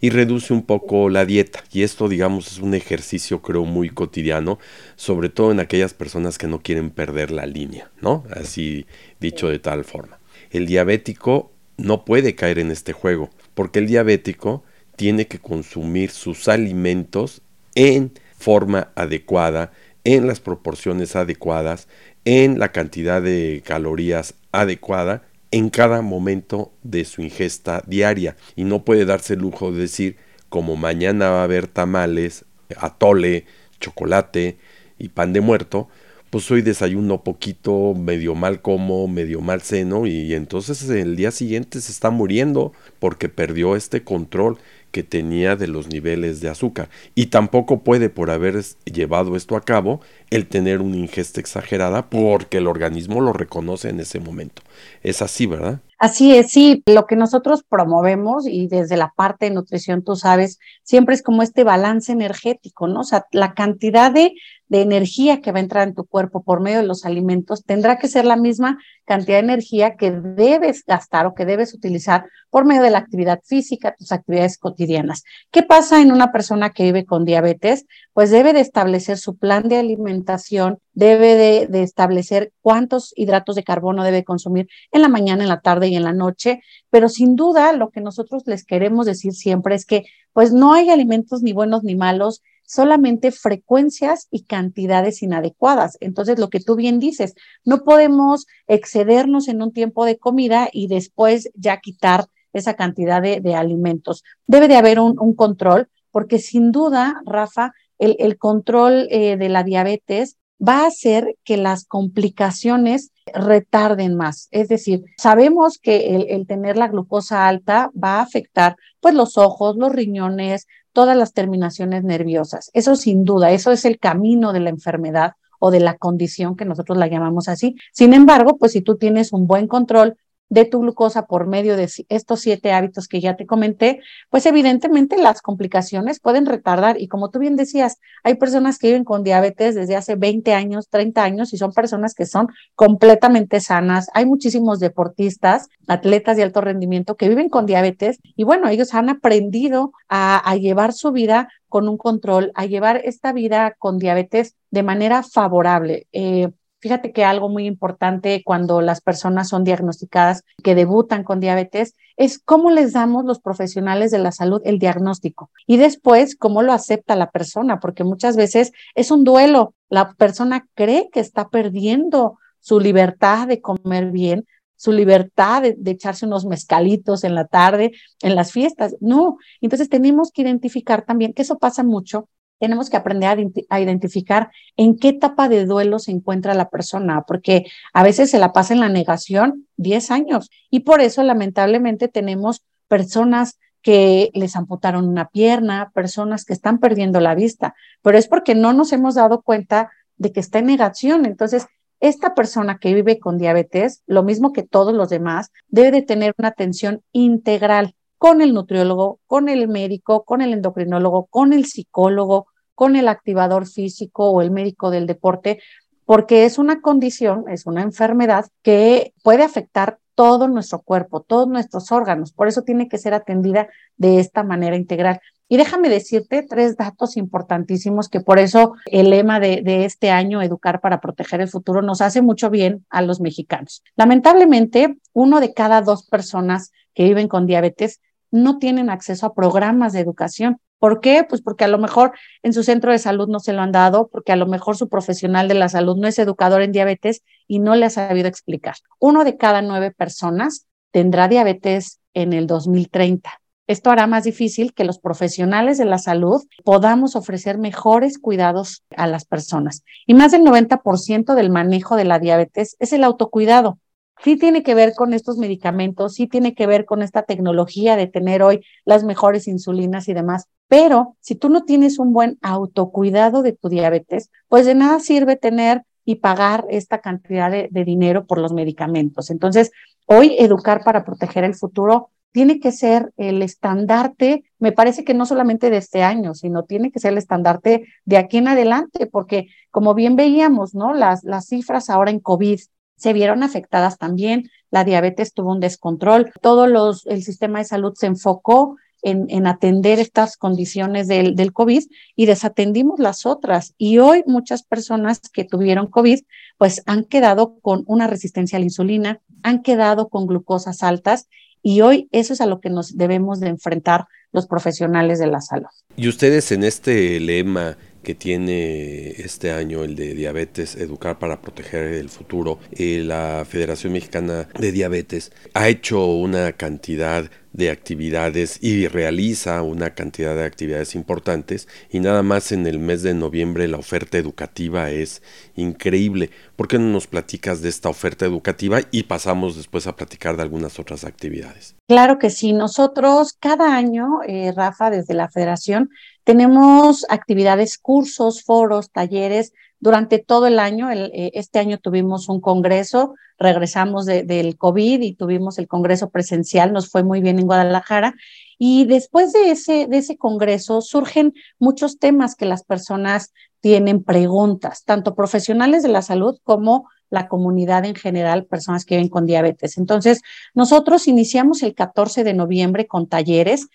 Y 0.00 0.10
reduce 0.10 0.52
un 0.52 0.62
poco 0.62 1.10
la 1.10 1.26
dieta. 1.26 1.64
Y 1.72 1.82
esto, 1.82 2.08
digamos, 2.08 2.52
es 2.52 2.58
un 2.60 2.74
ejercicio, 2.74 3.42
creo, 3.42 3.64
muy 3.64 3.90
cotidiano, 3.90 4.58
sobre 4.96 5.28
todo 5.28 5.50
en 5.50 5.60
aquellas 5.60 5.94
personas 5.94 6.38
que 6.38 6.46
no 6.46 6.60
quieren 6.60 6.90
perder 6.90 7.32
la 7.32 7.44
línea, 7.44 7.90
¿no? 8.00 8.24
Así 8.30 8.86
dicho 9.20 9.48
de 9.48 9.58
tal 9.58 9.84
forma. 9.84 10.18
El 10.50 10.66
diabético 10.66 11.50
no 11.76 12.04
puede 12.04 12.34
caer 12.34 12.60
en 12.60 12.70
este 12.70 12.92
juego, 12.92 13.30
porque 13.54 13.80
el 13.80 13.88
diabético 13.88 14.62
tiene 14.96 15.26
que 15.26 15.40
consumir 15.40 16.10
sus 16.10 16.48
alimentos 16.48 17.42
en 17.74 18.12
forma 18.36 18.90
adecuada, 18.94 19.72
en 20.04 20.26
las 20.26 20.40
proporciones 20.40 21.16
adecuadas, 21.16 21.88
en 22.24 22.58
la 22.58 22.70
cantidad 22.70 23.20
de 23.20 23.62
calorías 23.64 24.34
adecuada 24.52 25.22
en 25.50 25.70
cada 25.70 26.02
momento 26.02 26.72
de 26.82 27.04
su 27.04 27.22
ingesta 27.22 27.82
diaria. 27.86 28.36
Y 28.56 28.64
no 28.64 28.84
puede 28.84 29.04
darse 29.04 29.34
el 29.34 29.40
lujo 29.40 29.72
de 29.72 29.80
decir 29.80 30.16
como 30.48 30.76
mañana 30.76 31.30
va 31.30 31.40
a 31.40 31.44
haber 31.44 31.66
tamales, 31.66 32.44
atole, 32.76 33.46
chocolate 33.80 34.56
y 34.98 35.08
pan 35.08 35.32
de 35.32 35.40
muerto, 35.40 35.88
pues 36.30 36.50
hoy 36.50 36.62
desayuno 36.62 37.22
poquito, 37.22 37.94
medio 37.94 38.34
mal 38.34 38.60
como, 38.60 39.08
medio 39.08 39.40
mal 39.40 39.62
seno 39.62 40.06
y 40.06 40.34
entonces 40.34 40.88
el 40.90 41.16
día 41.16 41.30
siguiente 41.30 41.80
se 41.80 41.92
está 41.92 42.10
muriendo 42.10 42.72
porque 42.98 43.28
perdió 43.28 43.76
este 43.76 44.04
control 44.04 44.58
que 44.90 45.02
tenía 45.02 45.56
de 45.56 45.68
los 45.68 45.88
niveles 45.88 46.40
de 46.40 46.48
azúcar. 46.48 46.88
Y 47.14 47.26
tampoco 47.26 47.80
puede, 47.80 48.10
por 48.10 48.30
haber 48.30 48.62
llevado 48.84 49.36
esto 49.36 49.56
a 49.56 49.60
cabo, 49.60 50.00
el 50.30 50.46
tener 50.46 50.80
una 50.80 50.96
ingesta 50.96 51.40
exagerada 51.40 52.10
porque 52.10 52.58
el 52.58 52.66
organismo 52.66 53.20
lo 53.20 53.32
reconoce 53.32 53.90
en 53.90 54.00
ese 54.00 54.20
momento. 54.20 54.62
Es 55.02 55.22
así, 55.22 55.46
¿verdad? 55.46 55.80
Así 55.98 56.36
es, 56.36 56.52
sí, 56.52 56.84
lo 56.86 57.06
que 57.06 57.16
nosotros 57.16 57.64
promovemos 57.68 58.46
y 58.46 58.68
desde 58.68 58.96
la 58.96 59.12
parte 59.16 59.46
de 59.46 59.50
nutrición, 59.50 60.04
tú 60.04 60.14
sabes, 60.14 60.60
siempre 60.84 61.16
es 61.16 61.22
como 61.22 61.42
este 61.42 61.64
balance 61.64 62.12
energético, 62.12 62.86
¿no? 62.86 63.00
O 63.00 63.04
sea, 63.04 63.26
la 63.32 63.52
cantidad 63.54 64.12
de, 64.12 64.32
de 64.68 64.82
energía 64.82 65.40
que 65.40 65.52
va 65.52 65.58
a 65.58 65.62
entrar 65.62 65.88
en 65.88 65.94
tu 65.94 66.04
cuerpo 66.04 66.42
por 66.42 66.60
medio 66.60 66.78
de 66.78 66.86
los 66.86 67.04
alimentos 67.04 67.64
tendrá 67.64 67.98
que 67.98 68.08
ser 68.08 68.24
la 68.24 68.36
misma 68.36 68.78
cantidad 69.04 69.38
de 69.38 69.44
energía 69.44 69.96
que 69.96 70.10
debes 70.10 70.84
gastar 70.86 71.26
o 71.26 71.34
que 71.34 71.46
debes 71.46 71.72
utilizar 71.72 72.26
por 72.50 72.66
medio 72.66 72.82
de 72.82 72.90
la 72.90 72.98
actividad 72.98 73.40
física, 73.44 73.94
tus 73.98 74.12
actividades 74.12 74.58
cotidianas. 74.58 75.24
¿Qué 75.50 75.62
pasa 75.62 76.02
en 76.02 76.12
una 76.12 76.30
persona 76.30 76.70
que 76.70 76.82
vive 76.82 77.06
con 77.06 77.24
diabetes? 77.24 77.86
Pues 78.12 78.30
debe 78.30 78.52
de 78.52 78.60
establecer 78.60 79.16
su 79.16 79.36
plan 79.36 79.68
de 79.68 79.78
alimentación, 79.78 80.78
debe 80.92 81.34
de, 81.34 81.66
de 81.68 81.82
establecer 81.82 82.52
cuántos 82.60 83.12
hidratos 83.16 83.56
de 83.56 83.64
carbono 83.64 84.04
debe 84.04 84.24
consumir 84.24 84.68
en 84.92 85.02
la 85.02 85.08
mañana, 85.08 85.42
en 85.42 85.48
la 85.48 85.60
tarde 85.60 85.88
y 85.88 85.96
en 85.96 86.04
la 86.04 86.12
noche, 86.12 86.60
pero 86.90 87.08
sin 87.08 87.36
duda 87.36 87.72
lo 87.72 87.90
que 87.90 88.00
nosotros 88.00 88.42
les 88.46 88.64
queremos 88.64 89.06
decir 89.06 89.32
siempre 89.32 89.74
es 89.74 89.86
que 89.86 90.04
pues 90.32 90.52
no 90.52 90.74
hay 90.74 90.90
alimentos 90.90 91.42
ni 91.42 91.52
buenos 91.52 91.82
ni 91.82 91.96
malos, 91.96 92.42
solamente 92.68 93.32
frecuencias 93.32 94.28
y 94.30 94.44
cantidades 94.44 95.22
inadecuadas. 95.22 95.96
Entonces, 96.00 96.38
lo 96.38 96.50
que 96.50 96.60
tú 96.60 96.76
bien 96.76 96.98
dices, 96.98 97.34
no 97.64 97.82
podemos 97.82 98.46
excedernos 98.66 99.48
en 99.48 99.62
un 99.62 99.72
tiempo 99.72 100.04
de 100.04 100.18
comida 100.18 100.68
y 100.70 100.86
después 100.86 101.50
ya 101.54 101.78
quitar 101.78 102.26
esa 102.52 102.74
cantidad 102.74 103.22
de, 103.22 103.54
alimentos. 103.54 104.22
Debe 104.46 104.68
de 104.68 104.76
haber 104.76 105.00
un, 105.00 105.34
control, 105.34 105.88
porque 106.10 106.38
sin 106.38 106.70
duda, 106.70 107.22
Rafa, 107.24 107.72
el, 107.98 108.36
control 108.38 109.08
eh, 109.10 109.36
de 109.36 109.48
la 109.48 109.64
diabetes 109.64 110.36
va 110.66 110.82
a 110.82 110.86
hacer 110.86 111.36
que 111.44 111.56
las 111.56 111.84
complicaciones 111.84 113.12
retarden 113.32 114.16
más. 114.16 114.48
Es 114.50 114.68
decir, 114.68 115.04
sabemos 115.16 115.78
que 115.78 116.26
el, 116.28 116.46
tener 116.46 116.76
la 116.76 116.88
glucosa 116.88 117.46
alta 117.48 117.90
va 117.92 118.16
a 118.16 118.22
afectar 118.22 118.76
pues 119.00 119.14
los 119.14 119.36
ojos, 119.36 119.76
los 119.76 119.92
riñones, 119.92 120.66
todas 120.92 121.16
las 121.16 121.32
terminaciones 121.32 122.04
nerviosas. 122.04 122.70
Eso 122.72 122.96
sin 122.96 123.24
duda, 123.24 123.52
eso 123.52 123.70
es 123.70 123.84
el 123.84 123.98
camino 123.98 124.52
de 124.52 124.60
la 124.60 124.70
enfermedad 124.70 125.32
o 125.60 125.70
de 125.70 125.80
la 125.80 125.96
condición 125.96 126.56
que 126.56 126.64
nosotros 126.64 126.98
la 126.98 127.08
llamamos 127.08 127.48
así. 127.48 127.76
Sin 127.92 128.14
embargo, 128.14 128.56
pues 128.58 128.72
si 128.72 128.80
tú 128.80 128.96
tienes 128.96 129.32
un 129.32 129.46
buen 129.46 129.66
control 129.66 130.16
de 130.48 130.64
tu 130.64 130.80
glucosa 130.80 131.26
por 131.26 131.46
medio 131.46 131.76
de 131.76 131.88
estos 132.08 132.40
siete 132.40 132.72
hábitos 132.72 133.08
que 133.08 133.20
ya 133.20 133.36
te 133.36 133.46
comenté, 133.46 134.00
pues 134.30 134.46
evidentemente 134.46 135.16
las 135.18 135.42
complicaciones 135.42 136.20
pueden 136.20 136.46
retardar. 136.46 137.00
Y 137.00 137.08
como 137.08 137.30
tú 137.30 137.38
bien 137.38 137.56
decías, 137.56 137.98
hay 138.24 138.34
personas 138.36 138.78
que 138.78 138.88
viven 138.88 139.04
con 139.04 139.24
diabetes 139.24 139.74
desde 139.74 139.96
hace 139.96 140.16
20 140.16 140.54
años, 140.54 140.88
30 140.88 141.22
años 141.22 141.52
y 141.52 141.58
son 141.58 141.72
personas 141.72 142.14
que 142.14 142.26
son 142.26 142.48
completamente 142.74 143.60
sanas. 143.60 144.08
Hay 144.14 144.26
muchísimos 144.26 144.80
deportistas, 144.80 145.68
atletas 145.86 146.36
de 146.36 146.42
alto 146.42 146.60
rendimiento 146.60 147.16
que 147.16 147.28
viven 147.28 147.48
con 147.48 147.66
diabetes 147.66 148.18
y 148.36 148.44
bueno, 148.44 148.68
ellos 148.68 148.94
han 148.94 149.08
aprendido 149.08 149.92
a, 150.08 150.56
llevar 150.56 150.92
su 150.92 151.12
vida 151.12 151.48
con 151.68 151.88
un 151.88 151.98
control, 151.98 152.50
a 152.54 152.66
llevar 152.66 153.02
esta 153.04 153.32
vida 153.32 153.76
con 153.78 153.98
diabetes 153.98 154.56
de 154.70 154.82
manera 154.82 155.22
favorable. 155.22 156.06
Eh, 156.12 156.48
Fíjate 156.80 157.12
que 157.12 157.24
algo 157.24 157.48
muy 157.48 157.66
importante 157.66 158.42
cuando 158.44 158.80
las 158.80 159.00
personas 159.00 159.48
son 159.48 159.64
diagnosticadas, 159.64 160.44
que 160.62 160.76
debutan 160.76 161.24
con 161.24 161.40
diabetes, 161.40 161.94
es 162.16 162.38
cómo 162.38 162.70
les 162.70 162.92
damos 162.92 163.24
los 163.24 163.40
profesionales 163.40 164.12
de 164.12 164.18
la 164.18 164.30
salud 164.30 164.62
el 164.64 164.78
diagnóstico 164.78 165.50
y 165.66 165.76
después 165.76 166.36
cómo 166.36 166.62
lo 166.62 166.72
acepta 166.72 167.16
la 167.16 167.30
persona, 167.30 167.80
porque 167.80 168.04
muchas 168.04 168.36
veces 168.36 168.72
es 168.94 169.10
un 169.10 169.24
duelo. 169.24 169.74
La 169.88 170.12
persona 170.12 170.66
cree 170.74 171.08
que 171.12 171.20
está 171.20 171.48
perdiendo 171.48 172.38
su 172.60 172.78
libertad 172.78 173.48
de 173.48 173.60
comer 173.60 174.10
bien, 174.12 174.46
su 174.76 174.92
libertad 174.92 175.62
de, 175.62 175.90
echarse 175.90 176.26
unos 176.26 176.46
mezcalitos 176.46 177.24
en 177.24 177.34
la 177.34 177.46
tarde, 177.46 177.92
en 178.22 178.36
las 178.36 178.52
fiestas. 178.52 178.94
No, 179.00 179.38
entonces 179.60 179.88
tenemos 179.88 180.30
que 180.30 180.42
identificar 180.42 181.04
también 181.04 181.32
que 181.32 181.42
eso 181.42 181.58
pasa 181.58 181.82
mucho 181.82 182.28
tenemos 182.58 182.90
que 182.90 182.96
aprender 182.96 183.38
a, 183.68 183.80
identificar 183.80 184.50
en 184.76 184.96
qué 184.98 185.10
etapa 185.10 185.48
de 185.48 185.64
duelo 185.64 185.98
se 185.98 186.10
encuentra 186.10 186.54
la 186.54 186.68
persona, 186.68 187.22
porque 187.26 187.66
a 187.92 188.02
veces 188.02 188.30
se 188.30 188.38
la 188.38 188.52
pasa 188.52 188.74
en 188.74 188.80
la 188.80 188.88
negación 188.88 189.66
10 189.76 190.10
años 190.10 190.50
y 190.70 190.80
por 190.80 191.00
eso 191.00 191.22
lamentablemente 191.22 192.08
tenemos 192.08 192.62
personas 192.88 193.58
que 193.82 194.30
les 194.34 194.56
amputaron 194.56 195.08
una 195.08 195.28
pierna, 195.28 195.92
personas 195.94 196.44
que 196.44 196.52
están 196.52 196.78
perdiendo 196.78 197.20
la 197.20 197.34
vista, 197.34 197.74
pero 198.02 198.18
es 198.18 198.26
porque 198.26 198.54
no 198.54 198.72
nos 198.72 198.92
hemos 198.92 199.14
dado 199.14 199.42
cuenta 199.42 199.90
de 200.16 200.32
que 200.32 200.40
está 200.40 200.58
en 200.58 200.66
negación. 200.66 201.26
Entonces, 201.26 201.66
esta 202.00 202.34
persona 202.34 202.78
que 202.78 202.94
vive 202.94 203.18
con 203.18 203.38
diabetes, 203.38 204.02
lo 204.06 204.22
mismo 204.22 204.52
que 204.52 204.62
todos 204.62 204.94
los 204.94 205.08
demás, 205.08 205.50
debe 205.68 205.90
de 205.90 206.02
tener 206.02 206.34
una 206.38 206.48
atención 206.48 207.02
integral 207.12 207.94
con 208.18 208.42
el 208.42 208.52
nutriólogo, 208.52 209.20
con 209.26 209.48
el 209.48 209.68
médico, 209.68 210.24
con 210.24 210.42
el 210.42 210.52
endocrinólogo, 210.52 211.26
con 211.26 211.52
el 211.52 211.64
psicólogo, 211.64 212.47
con 212.78 212.94
el 212.94 213.08
activador 213.08 213.66
físico 213.66 214.30
o 214.30 214.40
el 214.40 214.52
médico 214.52 214.92
del 214.92 215.08
deporte, 215.08 215.58
porque 216.04 216.44
es 216.44 216.58
una 216.58 216.80
condición, 216.80 217.46
es 217.48 217.66
una 217.66 217.82
enfermedad 217.82 218.46
que 218.62 219.14
puede 219.24 219.42
afectar 219.42 219.98
todo 220.14 220.46
nuestro 220.46 220.82
cuerpo, 220.82 221.22
todos 221.22 221.48
nuestros 221.48 221.90
órganos. 221.90 222.30
Por 222.30 222.46
eso 222.46 222.62
tiene 222.62 222.88
que 222.88 222.98
ser 222.98 223.14
atendida 223.14 223.66
de 223.96 224.20
esta 224.20 224.44
manera 224.44 224.76
integral. 224.76 225.20
Y 225.48 225.56
déjame 225.56 225.88
decirte 225.88 226.46
tres 226.48 226.76
datos 226.76 227.16
importantísimos 227.16 228.08
que 228.08 228.20
por 228.20 228.38
eso 228.38 228.74
el 228.86 229.10
lema 229.10 229.40
de, 229.40 229.84
este 229.84 230.12
año, 230.12 230.40
Educar 230.40 230.80
para 230.80 231.00
Proteger 231.00 231.40
el 231.40 231.48
Futuro, 231.48 231.82
nos 231.82 232.00
hace 232.00 232.22
mucho 232.22 232.48
bien 232.48 232.86
a 232.90 233.02
los 233.02 233.20
mexicanos. 233.20 233.82
Lamentablemente, 233.96 234.98
uno 235.12 235.40
de 235.40 235.52
cada 235.52 235.82
dos 235.82 236.06
personas 236.06 236.70
que 236.94 237.02
viven 237.02 237.26
con 237.26 237.44
diabetes 237.44 238.00
no 238.30 238.58
tienen 238.58 238.88
acceso 238.88 239.26
a 239.26 239.34
programas 239.34 239.94
de 239.94 239.98
educación. 239.98 240.60
¿Por 240.78 241.00
qué? 241.00 241.24
Pues 241.28 241.42
porque 241.42 241.64
a 241.64 241.68
lo 241.68 241.78
mejor 241.78 242.12
en 242.42 242.52
su 242.52 242.62
centro 242.62 242.92
de 242.92 242.98
salud 242.98 243.28
no 243.28 243.40
se 243.40 243.52
lo 243.52 243.62
han 243.62 243.72
dado, 243.72 244.08
porque 244.08 244.32
a 244.32 244.36
lo 244.36 244.46
mejor 244.46 244.76
su 244.76 244.88
profesional 244.88 245.48
de 245.48 245.54
la 245.54 245.68
salud 245.68 245.96
no 245.96 246.06
es 246.06 246.18
educador 246.18 246.62
en 246.62 246.72
diabetes 246.72 247.22
y 247.46 247.58
no 247.58 247.74
le 247.74 247.86
ha 247.86 247.90
sabido 247.90 248.28
explicar. 248.28 248.76
Uno 248.98 249.24
de 249.24 249.36
cada 249.36 249.62
nueve 249.62 249.90
personas 249.90 250.66
tendrá 250.90 251.28
diabetes 251.28 252.00
en 252.14 252.32
el 252.32 252.46
2030. 252.46 253.40
Esto 253.66 253.90
hará 253.90 254.06
más 254.06 254.24
difícil 254.24 254.72
que 254.72 254.84
los 254.84 254.98
profesionales 254.98 255.76
de 255.76 255.84
la 255.84 255.98
salud 255.98 256.42
podamos 256.64 257.16
ofrecer 257.16 257.58
mejores 257.58 258.18
cuidados 258.18 258.82
a 258.96 259.06
las 259.06 259.26
personas. 259.26 259.84
Y 260.06 260.14
más 260.14 260.32
del 260.32 260.42
90% 260.42 261.34
del 261.34 261.50
manejo 261.50 261.96
de 261.96 262.06
la 262.06 262.18
diabetes 262.18 262.76
es 262.78 262.94
el 262.94 263.04
autocuidado 263.04 263.78
sí 264.24 264.36
tiene 264.36 264.62
que 264.62 264.74
ver 264.74 264.94
con 264.94 265.14
estos 265.14 265.38
medicamentos, 265.38 266.14
sí 266.14 266.26
tiene 266.26 266.54
que 266.54 266.66
ver 266.66 266.84
con 266.84 267.02
esta 267.02 267.22
tecnología 267.22 267.96
de 267.96 268.06
tener 268.06 268.42
hoy 268.42 268.64
las 268.84 269.04
mejores 269.04 269.48
insulinas 269.48 270.08
y 270.08 270.14
demás. 270.14 270.46
Pero 270.68 271.16
si 271.20 271.34
tú 271.34 271.48
no 271.48 271.64
tienes 271.64 271.98
un 271.98 272.12
buen 272.12 272.38
autocuidado 272.42 273.42
de 273.42 273.52
tu 273.52 273.68
diabetes, 273.68 274.30
pues 274.48 274.66
de 274.66 274.74
nada 274.74 275.00
sirve 275.00 275.36
tener 275.36 275.82
y 276.04 276.16
pagar 276.16 276.66
esta 276.70 277.00
cantidad 277.00 277.50
de, 277.50 277.84
dinero 277.84 278.26
por 278.26 278.38
los 278.38 278.52
medicamentos. 278.52 279.30
Entonces, 279.30 279.70
hoy 280.06 280.36
educar 280.38 280.82
para 280.82 281.04
proteger 281.04 281.44
el 281.44 281.54
futuro 281.54 282.10
tiene 282.32 282.60
que 282.60 282.72
ser 282.72 283.12
el 283.16 283.42
estandarte, 283.42 284.44
me 284.58 284.72
parece 284.72 285.04
que 285.04 285.14
no 285.14 285.26
solamente 285.26 285.70
de 285.70 285.78
este 285.78 286.02
año, 286.02 286.34
sino 286.34 286.62
tiene 286.64 286.90
que 286.90 287.00
ser 287.00 287.12
el 287.12 287.18
estandarte 287.18 287.84
de 288.04 288.16
aquí 288.16 288.38
en 288.38 288.48
adelante, 288.48 289.06
porque 289.06 289.48
como 289.70 289.94
bien 289.94 290.16
veíamos, 290.16 290.74
¿no? 290.74 290.94
Las, 290.94 291.24
las 291.24 291.46
cifras 291.46 291.90
ahora 291.90 292.10
en 292.10 292.20
COVID 292.20 292.60
se 292.98 293.12
vieron 293.14 293.42
afectadas 293.42 293.96
también, 293.96 294.50
la 294.70 294.84
diabetes 294.84 295.32
tuvo 295.32 295.52
un 295.52 295.60
descontrol, 295.60 296.30
todo 296.42 296.66
el 297.06 297.22
sistema 297.22 297.60
de 297.60 297.64
salud 297.64 297.94
se 297.96 298.06
enfocó 298.06 298.76
en, 299.02 299.26
en 299.30 299.46
atender 299.46 299.98
estas 300.00 300.36
condiciones 300.36 301.08
del, 301.08 301.34
del 301.36 301.52
COVID 301.52 301.84
y 302.16 302.26
desatendimos 302.26 302.98
las 302.98 303.24
otras. 303.24 303.74
Y 303.78 303.98
hoy 303.98 304.24
muchas 304.26 304.62
personas 304.62 305.20
que 305.32 305.44
tuvieron 305.44 305.86
COVID, 305.86 306.20
pues 306.58 306.82
han 306.86 307.04
quedado 307.04 307.58
con 307.60 307.84
una 307.86 308.06
resistencia 308.06 308.56
a 308.56 308.60
la 308.60 308.66
insulina, 308.66 309.20
han 309.42 309.62
quedado 309.62 310.08
con 310.08 310.26
glucosas 310.26 310.82
altas 310.82 311.28
y 311.62 311.80
hoy 311.80 312.08
eso 312.12 312.32
es 312.32 312.40
a 312.40 312.46
lo 312.46 312.60
que 312.60 312.70
nos 312.70 312.96
debemos 312.96 313.40
de 313.40 313.48
enfrentar 313.48 314.06
los 314.32 314.46
profesionales 314.46 315.18
de 315.18 315.26
la 315.26 315.40
salud. 315.40 315.68
Y 315.96 316.08
ustedes 316.08 316.52
en 316.52 316.64
este 316.64 317.18
lema 317.20 317.76
que 318.08 318.14
tiene 318.14 319.10
este 319.20 319.52
año 319.52 319.84
el 319.84 319.94
de 319.94 320.14
diabetes, 320.14 320.76
educar 320.76 321.18
para 321.18 321.42
proteger 321.42 321.92
el 321.92 322.08
futuro, 322.08 322.58
eh, 322.72 323.02
la 323.04 323.44
Federación 323.46 323.92
Mexicana 323.92 324.48
de 324.58 324.72
Diabetes 324.72 325.30
ha 325.52 325.68
hecho 325.68 326.06
una 326.06 326.52
cantidad 326.52 327.30
de 327.58 327.70
actividades 327.70 328.62
y 328.62 328.86
realiza 328.86 329.62
una 329.62 329.90
cantidad 329.90 330.36
de 330.36 330.44
actividades 330.44 330.94
importantes 330.94 331.66
y 331.90 331.98
nada 331.98 332.22
más 332.22 332.52
en 332.52 332.68
el 332.68 332.78
mes 332.78 333.02
de 333.02 333.14
noviembre 333.14 333.66
la 333.66 333.78
oferta 333.78 334.16
educativa 334.16 334.90
es 334.90 335.22
increíble. 335.56 336.30
¿Por 336.54 336.68
qué 336.68 336.78
no 336.78 336.86
nos 336.86 337.08
platicas 337.08 337.60
de 337.60 337.68
esta 337.68 337.88
oferta 337.88 338.24
educativa 338.24 338.78
y 338.92 339.02
pasamos 339.02 339.56
después 339.56 339.88
a 339.88 339.96
platicar 339.96 340.36
de 340.36 340.42
algunas 340.42 340.78
otras 340.78 341.02
actividades? 341.02 341.74
Claro 341.88 342.20
que 342.20 342.30
sí, 342.30 342.52
nosotros 342.52 343.32
cada 343.32 343.74
año, 343.74 344.20
eh, 344.28 344.52
Rafa, 344.54 344.90
desde 344.90 345.14
la 345.14 345.28
federación, 345.28 345.90
tenemos 346.22 347.06
actividades, 347.08 347.76
cursos, 347.76 348.44
foros, 348.44 348.92
talleres 348.92 349.52
durante 349.80 350.18
todo 350.18 350.46
el 350.46 350.58
año. 350.58 350.90
Eh, 350.90 351.30
este 351.34 351.58
año 351.58 351.78
tuvimos 351.78 352.28
un 352.28 352.40
congreso, 352.40 353.14
regresamos 353.38 354.06
de, 354.06 354.22
del 354.22 354.56
COVID 354.56 355.00
y 355.02 355.14
tuvimos 355.14 355.58
el 355.58 355.68
congreso 355.68 356.10
presencial, 356.10 356.72
nos 356.72 356.90
fue 356.90 357.02
muy 357.02 357.20
bien 357.20 357.38
en 357.38 357.46
Guadalajara. 357.46 358.14
Y 358.58 358.86
después 358.86 359.32
de 359.32 359.50
ese, 359.50 359.86
de 359.86 359.98
ese 359.98 360.16
congreso 360.16 360.80
surgen 360.80 361.34
muchos 361.58 361.98
temas 361.98 362.34
que 362.34 362.46
las 362.46 362.64
personas 362.64 363.32
tienen 363.60 364.02
preguntas, 364.02 364.84
tanto 364.84 365.14
profesionales 365.14 365.82
de 365.82 365.88
la 365.88 366.02
salud 366.02 366.38
como 366.44 366.88
la 367.10 367.28
comunidad 367.28 367.84
en 367.84 367.94
general, 367.94 368.44
personas 368.44 368.84
que 368.84 368.96
viven 368.96 369.08
con 369.08 369.26
diabetes. 369.26 369.78
Entonces, 369.78 370.20
nosotros 370.54 371.08
iniciamos 371.08 371.62
el 371.62 371.74
14 371.74 372.22
de 372.22 372.34
noviembre 372.34 372.86
con 372.86 373.08
talleres 373.08 373.68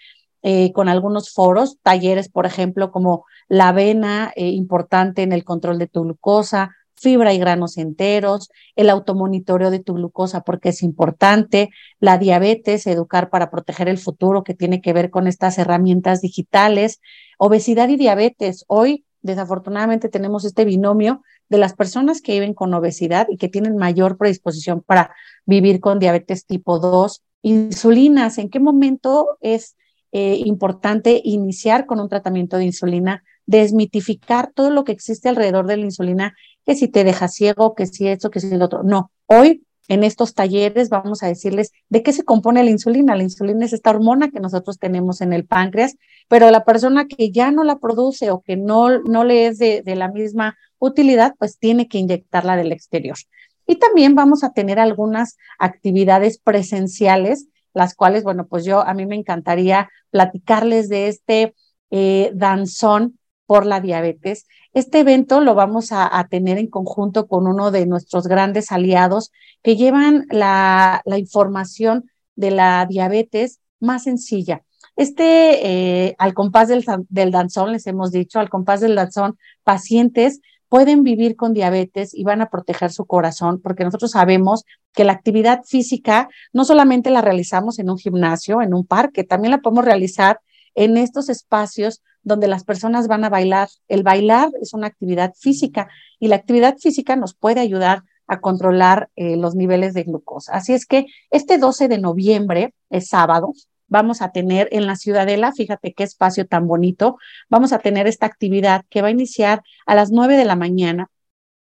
eh, 0.43 0.73
con 0.73 0.89
algunos 0.89 1.31
foros, 1.31 1.77
talleres, 1.81 2.29
por 2.29 2.45
ejemplo, 2.45 2.91
como 2.91 3.25
la 3.47 3.69
avena 3.69 4.33
eh, 4.35 4.49
importante 4.49 5.23
en 5.23 5.31
el 5.31 5.45
control 5.45 5.79
de 5.79 5.87
tu 5.87 6.03
glucosa, 6.03 6.71
fibra 6.95 7.33
y 7.33 7.37
granos 7.37 7.77
enteros, 7.77 8.49
el 8.75 8.89
automonitoreo 8.89 9.71
de 9.71 9.79
tu 9.79 9.93
glucosa 9.93 10.41
porque 10.41 10.69
es 10.69 10.83
importante, 10.83 11.69
la 11.99 12.17
diabetes, 12.17 12.87
educar 12.87 13.29
para 13.29 13.51
proteger 13.51 13.89
el 13.89 13.97
futuro 13.97 14.43
que 14.43 14.53
tiene 14.53 14.81
que 14.81 14.93
ver 14.93 15.09
con 15.09 15.27
estas 15.27 15.57
herramientas 15.57 16.21
digitales, 16.21 16.99
obesidad 17.37 17.89
y 17.89 17.97
diabetes. 17.97 18.65
Hoy, 18.67 19.05
desafortunadamente, 19.21 20.09
tenemos 20.09 20.45
este 20.45 20.65
binomio 20.65 21.23
de 21.49 21.57
las 21.57 21.73
personas 21.73 22.21
que 22.21 22.33
viven 22.33 22.53
con 22.53 22.73
obesidad 22.73 23.27
y 23.29 23.37
que 23.37 23.49
tienen 23.49 23.77
mayor 23.77 24.17
predisposición 24.17 24.81
para 24.81 25.13
vivir 25.45 25.79
con 25.79 25.99
diabetes 25.99 26.45
tipo 26.45 26.79
2. 26.79 27.21
Insulinas, 27.43 28.37
¿en 28.37 28.49
qué 28.49 28.59
momento 28.59 29.37
es 29.41 29.75
eh, 30.13 30.39
importante 30.45 31.21
iniciar 31.23 31.87
con 31.87 31.99
un 31.99 32.07
tratamiento 32.07 32.57
de 32.57 32.65
insulina, 32.65 33.23
desmitificar 33.47 34.51
todo 34.53 34.69
lo 34.69 34.83
que 34.83 34.91
existe 34.91 35.27
alrededor 35.27 35.65
de 35.65 35.77
la 35.77 35.85
insulina, 35.85 36.35
que 36.65 36.75
si 36.75 36.87
te 36.87 37.03
deja 37.03 37.27
ciego, 37.27 37.73
que 37.73 37.87
si 37.87 38.07
esto, 38.07 38.29
que 38.29 38.39
si 38.39 38.55
lo 38.55 38.65
otro. 38.65 38.83
No, 38.83 39.11
hoy 39.25 39.65
en 39.87 40.03
estos 40.03 40.35
talleres 40.35 40.89
vamos 40.89 41.23
a 41.23 41.27
decirles 41.27 41.71
de 41.89 42.03
qué 42.03 42.13
se 42.13 42.23
compone 42.23 42.63
la 42.63 42.69
insulina. 42.69 43.15
La 43.15 43.23
insulina 43.23 43.65
es 43.65 43.73
esta 43.73 43.89
hormona 43.89 44.29
que 44.29 44.39
nosotros 44.39 44.77
tenemos 44.77 45.19
en 45.21 45.33
el 45.33 45.45
páncreas, 45.45 45.97
pero 46.27 46.51
la 46.51 46.63
persona 46.63 47.07
que 47.07 47.31
ya 47.31 47.51
no 47.51 47.63
la 47.63 47.79
produce 47.79 48.29
o 48.29 48.41
que 48.41 48.55
no, 48.55 48.99
no 48.99 49.23
le 49.23 49.47
es 49.47 49.57
de, 49.57 49.81
de 49.81 49.95
la 49.95 50.09
misma 50.09 50.57
utilidad, 50.77 51.33
pues 51.39 51.57
tiene 51.57 51.87
que 51.87 51.97
inyectarla 51.97 52.55
del 52.55 52.71
exterior. 52.71 53.17
Y 53.65 53.77
también 53.77 54.13
vamos 54.13 54.43
a 54.43 54.53
tener 54.53 54.79
algunas 54.79 55.37
actividades 55.57 56.37
presenciales 56.37 57.47
las 57.73 57.95
cuales, 57.95 58.23
bueno, 58.23 58.47
pues 58.47 58.65
yo 58.65 58.81
a 58.81 58.93
mí 58.93 59.05
me 59.05 59.15
encantaría 59.15 59.89
platicarles 60.11 60.89
de 60.89 61.07
este 61.07 61.55
eh, 61.91 62.31
danzón 62.33 63.19
por 63.45 63.65
la 63.65 63.81
diabetes. 63.81 64.47
Este 64.73 65.01
evento 65.01 65.41
lo 65.41 65.53
vamos 65.55 65.89
a, 65.91 66.27
tener 66.29 66.57
en 66.57 66.67
conjunto 66.67 67.27
con 67.27 67.47
uno 67.47 67.71
de 67.71 67.85
nuestros 67.85 68.27
grandes 68.27 68.71
aliados 68.71 69.31
que 69.61 69.75
llevan 69.75 70.25
la, 70.29 71.01
la 71.05 71.17
información 71.17 72.09
de 72.35 72.51
la 72.51 72.85
diabetes 72.89 73.59
más 73.79 74.03
sencilla. 74.03 74.63
Este, 74.95 76.07
eh, 76.07 76.15
al 76.19 76.33
compás 76.33 76.67
del, 76.67 76.85
del 77.09 77.31
danzón, 77.31 77.71
les 77.71 77.87
hemos 77.87 78.11
dicho, 78.11 78.39
al 78.39 78.49
compás 78.49 78.81
del 78.81 78.95
danzón, 78.95 79.37
pacientes 79.63 80.41
pueden 80.73 81.03
vivir 81.03 81.35
con 81.35 81.53
diabetes 81.53 82.15
y 82.15 82.23
van 82.23 82.41
a 82.41 82.49
proteger 82.49 82.91
su 82.91 83.05
corazón, 83.05 83.61
porque 83.61 83.83
nosotros 83.83 84.09
sabemos 84.09 84.65
que 84.91 85.03
la 85.03 85.13
actividad 85.13 85.61
física 85.65 86.29
no 86.51 86.65
solamente 86.65 87.11
la 87.11 87.21
realizamos 87.21 87.77
en 87.77 87.91
un 87.91 87.99
gimnasio, 87.99 88.59
en 88.59 88.73
un 88.73 88.83
parque, 88.83 89.23
también 89.23 89.51
la 89.51 89.59
podemos 89.59 89.85
realizar 89.85 90.39
en 90.73 90.97
estos 90.97 91.29
espacios 91.29 92.01
donde 92.23 92.47
las 92.47 92.63
personas 92.63 93.07
van 93.07 93.23
a 93.23 93.29
bailar. 93.29 93.69
El 93.87 94.01
bailar 94.01 94.49
es 94.63 94.73
una 94.73 94.87
actividad 94.87 95.35
física 95.39 95.89
y 96.17 96.27
la 96.27 96.37
actividad 96.37 96.75
física 96.79 97.15
nos 97.15 97.35
puede 97.35 97.59
ayudar 97.59 98.01
a 98.25 98.39
controlar 98.39 99.11
eh, 99.15 99.37
los 99.37 99.53
niveles 99.53 99.93
de 99.93 100.05
glucosa. 100.05 100.53
Así 100.53 100.73
es 100.73 100.87
que 100.87 101.05
este 101.29 101.59
12 101.59 101.87
de 101.87 101.99
noviembre 101.99 102.73
es 102.89 103.09
sábado, 103.09 103.53
vamos 103.87 104.21
a 104.21 104.31
tener 104.31 104.69
en 104.71 104.87
la 104.87 104.95
Ciudadela, 104.95 105.51
fíjate 105.51 105.93
qué 105.93 106.03
espacio 106.03 106.47
tan 106.47 106.67
bonito, 106.67 107.17
vamos 107.49 107.73
a 107.73 107.79
tener 107.79 108.07
esta 108.07 108.25
actividad 108.25 108.85
que 108.89 109.01
va 109.01 109.09
a 109.09 109.11
iniciar 109.11 109.61
a 109.85 109.95
las 109.95 110.11
nueve 110.11 110.37
de 110.37 110.45
la 110.45 110.55
mañana. 110.55 111.09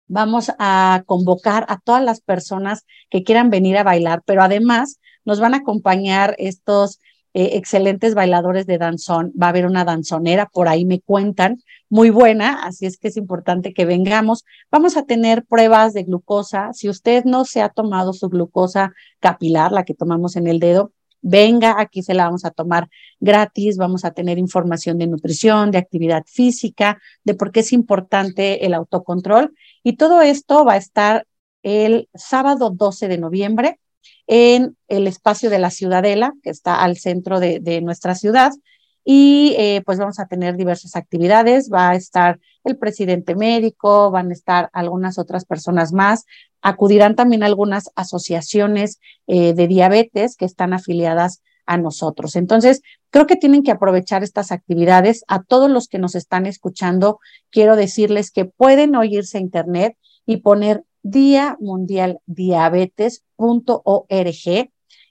Vamos 0.08 0.52
a 0.60 1.04
convocar 1.08 1.66
a 1.68 1.80
todas 1.80 2.04
las 2.04 2.22
personas 2.22 2.86
que 3.10 3.24
quieran 3.24 3.50
venir 3.50 3.78
a 3.78 3.84
bailar, 3.84 4.22
pero 4.26 4.44
además 4.44 5.00
nos 5.24 5.40
van 5.40 5.56
a 5.56 5.58
acompañar 5.58 6.36
estos 6.38 7.00
eh, 7.34 7.58
excelentes 7.58 8.16
bailadores 8.16 8.66
de 8.66 8.78
danzón. 8.78 9.34
Va 9.42 9.48
a 9.48 9.50
haber 9.50 9.66
una 9.66 9.84
danzonera, 9.84 10.46
por 10.46 10.70
ahí 10.70 10.86
me 10.86 11.02
cuentan, 11.02 11.62
muy 11.90 12.10
buena, 12.10 12.64
así 12.64 12.86
es 12.86 12.98
que 12.98 13.10
es 13.10 13.18
importante 13.18 13.74
que 13.74 13.86
vengamos. 13.86 14.46
Vamos 14.72 14.96
a 14.96 15.04
tener 15.04 15.44
pruebas 15.44 15.94
de 15.94 16.04
glucosa. 16.04 16.72
Si 16.72 16.88
usted 16.88 17.26
no 17.26 17.44
se 17.44 17.62
ha 17.62 17.68
tomado 17.68 18.14
su 18.14 18.30
glucosa 18.30 18.94
capilar, 19.20 19.74
la 19.74 19.84
que 19.84 19.94
tomamos 19.94 20.38
en 20.38 20.48
el 20.48 20.60
dedo, 20.60 20.94
venga, 21.28 21.76
aquí 21.80 22.04
se 22.04 22.14
la 22.14 22.26
vamos 22.26 22.46
a 22.46 22.52
tomar 22.52 22.88
gratis, 23.20 23.78
vamos 23.78 24.06
a 24.06 24.12
tener 24.12 24.38
información 24.38 25.00
de 25.00 25.08
nutrición, 25.08 25.72
de 25.72 25.80
actividad 25.80 26.24
física, 26.28 27.02
de 27.24 27.34
por 27.34 27.52
qué 27.52 27.62
es 27.62 27.74
importante 27.74 28.66
el 28.66 28.76
autocontrol. 28.76 29.56
Y 29.84 29.94
todo 29.94 30.22
esto 30.22 30.64
va 30.64 30.74
a 30.74 30.78
estar 30.78 31.26
el 31.64 32.10
sábado 32.14 32.70
12 32.70 33.08
de 33.08 33.18
noviembre 33.18 33.80
en 34.28 34.78
el 34.88 35.08
espacio 35.08 35.50
de 35.50 35.58
la 35.58 35.72
Ciudadela, 35.72 36.34
que 36.44 36.52
está 36.52 36.84
al 36.84 36.98
centro 36.98 37.40
de, 37.40 37.60
de 37.60 37.82
nuestra 37.82 38.14
ciudad. 38.14 38.52
Y 39.06 39.56
eh, 39.60 39.84
pues 39.86 40.00
vamos 40.00 40.20
a 40.20 40.26
tener 40.26 40.58
diversas 40.58 40.96
actividades, 40.96 41.70
va 41.72 41.92
a 41.92 41.96
estar 41.96 42.40
el 42.64 42.78
presidente 42.78 43.36
médico, 43.36 44.10
van 44.10 44.32
a 44.32 44.34
estar 44.34 44.70
algunas 44.74 45.20
otras 45.20 45.46
personas 45.46 45.94
más, 45.94 46.26
acudirán 46.62 47.16
también 47.16 47.44
algunas 47.44 47.92
asociaciones 47.96 49.00
eh, 49.28 49.54
de 49.54 49.68
diabetes 49.68 50.36
que 50.36 50.46
están 50.46 50.74
afiliadas 50.74 51.44
a 51.68 51.78
nosotros. 51.78 52.36
Entonces, 52.36 52.82
creo 53.12 53.28
que 53.28 53.36
tienen 53.36 53.64
que 53.64 53.72
aprovechar 53.72 54.24
estas 54.24 54.52
actividades. 54.52 55.24
A 55.28 55.44
todos 55.44 55.70
los 55.70 55.88
que 55.88 56.00
nos 56.00 56.16
están 56.16 56.48
escuchando, 56.48 57.20
quiero 57.52 57.76
decirles 57.76 58.32
que 58.32 58.46
pueden 58.46 58.96
oírse 58.96 59.38
a 59.38 59.42
internet 59.42 59.98
y 60.26 60.38
poner 60.38 60.84
Día 61.04 61.56
Mundial 61.60 62.20
Diabetes.org 62.26 63.22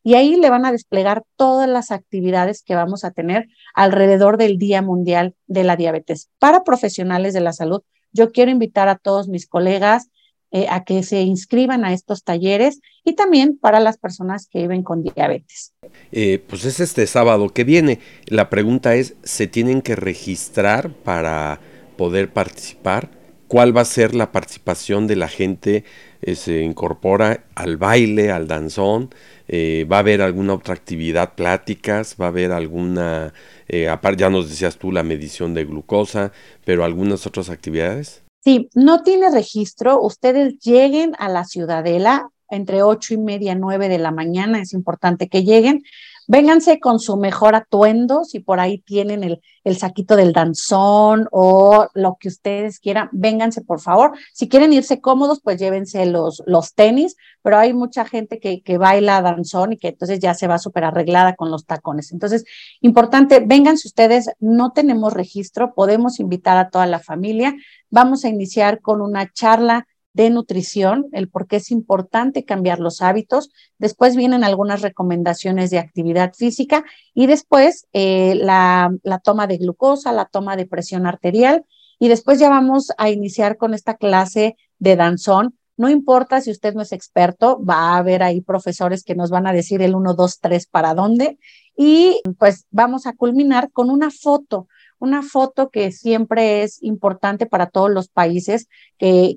y 0.05 0.14
ahí 0.14 0.37
le 0.37 0.51
van 0.51 0.67
a 0.67 0.71
desplegar 0.71 1.25
todas 1.37 1.69
las 1.69 1.90
actividades 1.90 2.62
que 2.62 2.77
vamos 2.77 3.05
a 3.05 3.11
tener 3.11 3.49
alrededor 3.75 4.37
del 4.37 4.59
Día 4.59 4.83
Mundial 4.83 5.35
de 5.47 5.64
la 5.64 5.77
Diabetes. 5.77 6.29
Para 6.38 6.62
profesionales 6.62 7.33
de 7.33 7.40
la 7.40 7.55
salud, 7.55 7.81
yo 8.12 8.31
quiero 8.31 8.51
invitar 8.51 8.88
a 8.88 8.97
todos 8.97 9.29
mis 9.29 9.49
colegas, 9.49 10.11
eh, 10.53 10.67
a 10.71 10.85
que 10.85 11.03
se 11.03 11.23
inscriban 11.23 11.85
a 11.85 11.93
estos 11.93 12.23
talleres 12.23 12.81
y 13.03 13.14
también 13.14 13.59
para 13.59 13.81
las 13.81 13.97
personas 13.97 14.47
que 14.47 14.61
viven 14.61 14.85
con 14.85 15.03
diabetes. 15.03 15.73
Eh, 16.12 16.40
pues 16.47 16.64
es 16.64 16.79
este 16.79 17.09
sábado 17.09 17.49
que 17.49 17.64
viene. 17.64 17.99
La 18.27 18.51
pregunta 18.51 18.95
es, 18.95 19.17
¿se 19.25 19.49
tienen 19.49 19.83
que 19.83 19.97
registrar 19.97 20.90
para 20.90 21.59
poder 21.97 22.33
participar? 22.33 23.11
¿Cuál 23.49 23.77
va 23.77 23.81
a 23.81 23.87
ser 23.87 24.14
la 24.14 24.33
participación 24.33 25.07
de 25.07 25.17
la 25.17 25.29
gente? 25.29 25.85
Eh, 26.23 26.37
¿Se 26.37 26.62
incorpora 26.62 27.45
al 27.55 27.77
baile, 27.77 28.31
al 28.31 28.47
danzón? 28.47 29.11
Eh, 29.48 29.87
¿Va 29.90 29.96
a 29.96 30.00
haber 30.00 30.22
alguna 30.22 30.54
otra 30.54 30.74
actividad, 30.74 31.35
pláticas? 31.35 32.16
¿Va 32.20 32.26
a 32.26 32.28
haber 32.28 32.52
alguna, 32.52 33.33
eh, 33.68 33.88
aparte 33.88 34.22
ya 34.22 34.30
nos 34.30 34.48
decías 34.48 34.76
tú, 34.76 34.90
la 34.90 35.02
medición 35.02 35.54
de 35.54 35.64
glucosa, 35.64 36.33
pero 36.64 36.85
algunas 36.85 37.26
otras 37.26 37.50
actividades? 37.50 38.22
Sí, 38.42 38.68
no 38.74 39.02
tiene 39.02 39.30
registro. 39.30 40.00
Ustedes 40.02 40.59
lleguen 40.61 41.12
a 41.18 41.28
la 41.28 41.44
Ciudadela 41.44 42.28
entre 42.50 42.83
ocho 42.83 43.14
y 43.14 43.18
media, 43.18 43.54
nueve 43.54 43.88
de 43.88 43.98
la 43.98 44.11
mañana. 44.11 44.61
Es 44.61 44.72
importante 44.72 45.28
que 45.28 45.44
lleguen. 45.44 45.83
Vénganse 46.27 46.81
con 46.81 47.01
su 47.01 47.17
mejor 47.17 47.55
atuendo, 47.55 48.25
si 48.25 48.41
por 48.41 48.61
ahí 48.61 48.79
tienen 48.79 49.25
el, 49.25 49.41
el, 49.63 49.77
saquito 49.77 50.17
del 50.17 50.33
danzón 50.33 51.29
o 51.31 51.89
lo 51.95 52.17
que 52.19 52.29
ustedes 52.29 52.81
quieran, 52.81 53.09
vénganse 53.13 53.61
por 53.61 53.81
favor. 53.81 54.13
Si 54.33 54.49
quieren 54.49 54.73
irse 54.73 55.01
cómodos, 55.01 55.41
pues 55.43 55.59
llévense 55.59 56.07
los, 56.07 56.43
los 56.47 56.75
tenis, 56.75 57.17
pero 57.43 57.59
hay 57.59 57.75
mucha 57.75 58.05
gente 58.05 58.41
que, 58.41 58.63
que 58.63 58.79
baila 58.79 59.21
danzón 59.21 59.75
y 59.75 59.77
que 59.77 59.89
entonces 59.89 60.19
ya 60.19 60.35
se 60.35 60.47
va 60.47 60.59
súper 60.59 60.85
arreglada 60.85 61.35
con 61.35 61.51
los 61.51 61.67
tacones. 61.67 62.13
Entonces, 62.13 62.45
importante, 62.81 63.41
vénganse 63.41 63.89
ustedes, 63.89 64.31
no 64.41 64.73
tenemos 64.73 65.13
registro, 65.13 65.75
podemos 65.75 66.21
invitar 66.21 66.57
a 66.57 66.71
toda 66.71 66.87
la 66.87 67.01
familia. 67.01 67.55
Vamos 67.91 68.25
a 68.25 68.29
iniciar 68.29 68.81
con 68.81 69.01
una 69.01 69.31
charla 69.31 69.87
de 70.14 70.31
nutrición, 70.31 71.07
el 71.12 71.29
por 71.29 71.46
qué 71.46 71.57
es 71.57 71.70
importante 71.70 72.44
cambiar 72.44 72.79
los 72.79 73.03
hábitos. 73.03 73.50
Después 73.79 74.16
vienen 74.16 74.44
algunas 74.44 74.81
recomendaciones 74.81 75.70
de 75.70 75.79
actividad 75.79 76.33
física 76.35 76.85
y 77.12 77.27
después 77.27 77.87
eh, 77.92 78.37
la, 78.37 78.94
la 79.03 79.18
toma 79.18 79.46
de 79.46 79.59
glucosa, 79.59 80.12
la 80.12 80.24
toma 80.27 80.57
de 80.57 80.66
presión 80.66 81.07
arterial 81.07 81.66
y 81.98 82.09
después 82.09 82.38
ya 82.38 82.48
vamos 82.48 82.92
a 82.96 83.11
iniciar 83.11 83.57
con 83.57 83.74
esta 83.74 83.96
clase 83.96 84.57
de 84.79 84.96
danzón. 84.96 85.59
No 85.77 85.88
importa 85.88 86.40
si 86.40 86.53
usted 86.53 86.74
no 86.74 86.83
es 86.83 86.92
experto, 86.92 87.61
va 87.64 87.94
a 87.94 87.96
haber 87.96 88.22
ahí 88.22 88.40
profesores 88.40 89.03
que 89.03 89.16
nos 89.16 89.31
van 89.31 89.48
a 89.48 89.53
decir 89.53 89.83
el 89.83 89.96
1, 89.96 90.14
2, 90.14 90.40
3 90.40 90.66
para 90.68 90.94
dónde. 90.94 91.38
Y 91.77 92.20
pues 92.38 92.66
vamos 92.70 93.07
a 93.07 93.14
culminar 93.14 93.72
con 93.72 93.90
una 93.90 94.12
foto 94.12 94.68
una 94.98 95.22
foto 95.22 95.70
que 95.70 95.92
siempre 95.92 96.62
es 96.62 96.83
importante 96.83 97.46
para 97.46 97.66
todos 97.66 97.90
los 97.90 98.09
países, 98.09 98.68
que, 98.98 99.37